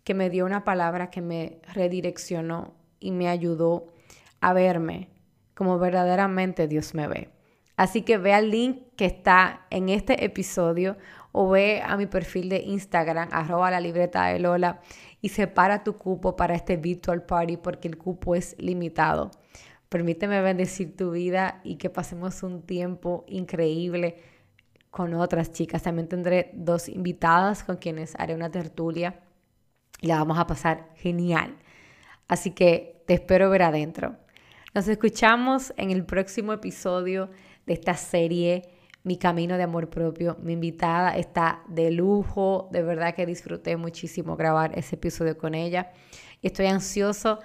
que 0.04 0.14
me 0.14 0.30
dio 0.30 0.46
una 0.46 0.62
palabra 0.62 1.10
que 1.10 1.20
me 1.20 1.58
redireccionó 1.72 2.72
y 3.00 3.10
me 3.10 3.28
ayudó 3.28 3.88
a 4.40 4.52
verme 4.52 5.08
como 5.56 5.80
verdaderamente 5.80 6.68
Dios 6.68 6.94
me 6.94 7.08
ve. 7.08 7.30
Así 7.76 8.02
que 8.02 8.16
ve 8.16 8.32
al 8.32 8.52
link 8.52 8.78
que 8.94 9.06
está 9.06 9.66
en 9.70 9.88
este 9.88 10.24
episodio 10.24 10.96
o 11.32 11.48
ve 11.48 11.82
a 11.84 11.96
mi 11.96 12.06
perfil 12.06 12.48
de 12.48 12.60
Instagram, 12.60 13.30
arroba 13.32 13.72
la 13.72 13.80
libreta 13.80 14.26
de 14.26 14.38
Lola, 14.38 14.82
y 15.20 15.30
separa 15.30 15.82
tu 15.82 15.98
cupo 15.98 16.36
para 16.36 16.54
este 16.54 16.76
virtual 16.76 17.24
party 17.24 17.56
porque 17.56 17.88
el 17.88 17.98
cupo 17.98 18.36
es 18.36 18.54
limitado. 18.60 19.32
Permíteme 19.88 20.40
bendecir 20.42 20.96
tu 20.96 21.10
vida 21.10 21.60
y 21.64 21.74
que 21.74 21.90
pasemos 21.90 22.44
un 22.44 22.62
tiempo 22.62 23.24
increíble 23.26 24.33
con 24.94 25.12
otras 25.14 25.50
chicas. 25.50 25.82
También 25.82 26.06
tendré 26.06 26.52
dos 26.54 26.88
invitadas 26.88 27.64
con 27.64 27.78
quienes 27.78 28.14
haré 28.16 28.32
una 28.32 28.48
tertulia 28.48 29.22
y 30.00 30.06
la 30.06 30.18
vamos 30.18 30.38
a 30.38 30.46
pasar 30.46 30.90
genial. 30.94 31.56
Así 32.28 32.52
que 32.52 33.02
te 33.04 33.14
espero 33.14 33.50
ver 33.50 33.62
adentro. 33.62 34.14
Nos 34.72 34.86
escuchamos 34.86 35.74
en 35.78 35.90
el 35.90 36.04
próximo 36.04 36.52
episodio 36.52 37.28
de 37.66 37.72
esta 37.72 37.94
serie 37.94 38.70
mi 39.02 39.18
camino 39.18 39.56
de 39.56 39.64
amor 39.64 39.90
propio. 39.90 40.36
Mi 40.40 40.52
invitada 40.52 41.16
está 41.16 41.64
de 41.66 41.90
lujo, 41.90 42.68
de 42.70 42.84
verdad 42.84 43.16
que 43.16 43.26
disfruté 43.26 43.76
muchísimo 43.76 44.36
grabar 44.36 44.78
ese 44.78 44.94
episodio 44.94 45.36
con 45.36 45.56
ella 45.56 45.90
y 46.40 46.46
estoy 46.46 46.66
ansioso 46.66 47.40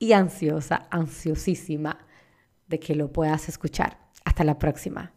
y 0.00 0.12
ansiosa, 0.12 0.88
ansiosísima 0.90 2.04
de 2.66 2.80
que 2.80 2.96
lo 2.96 3.12
puedas 3.12 3.48
escuchar. 3.48 3.96
Hasta 4.24 4.42
la 4.42 4.58
próxima. 4.58 5.12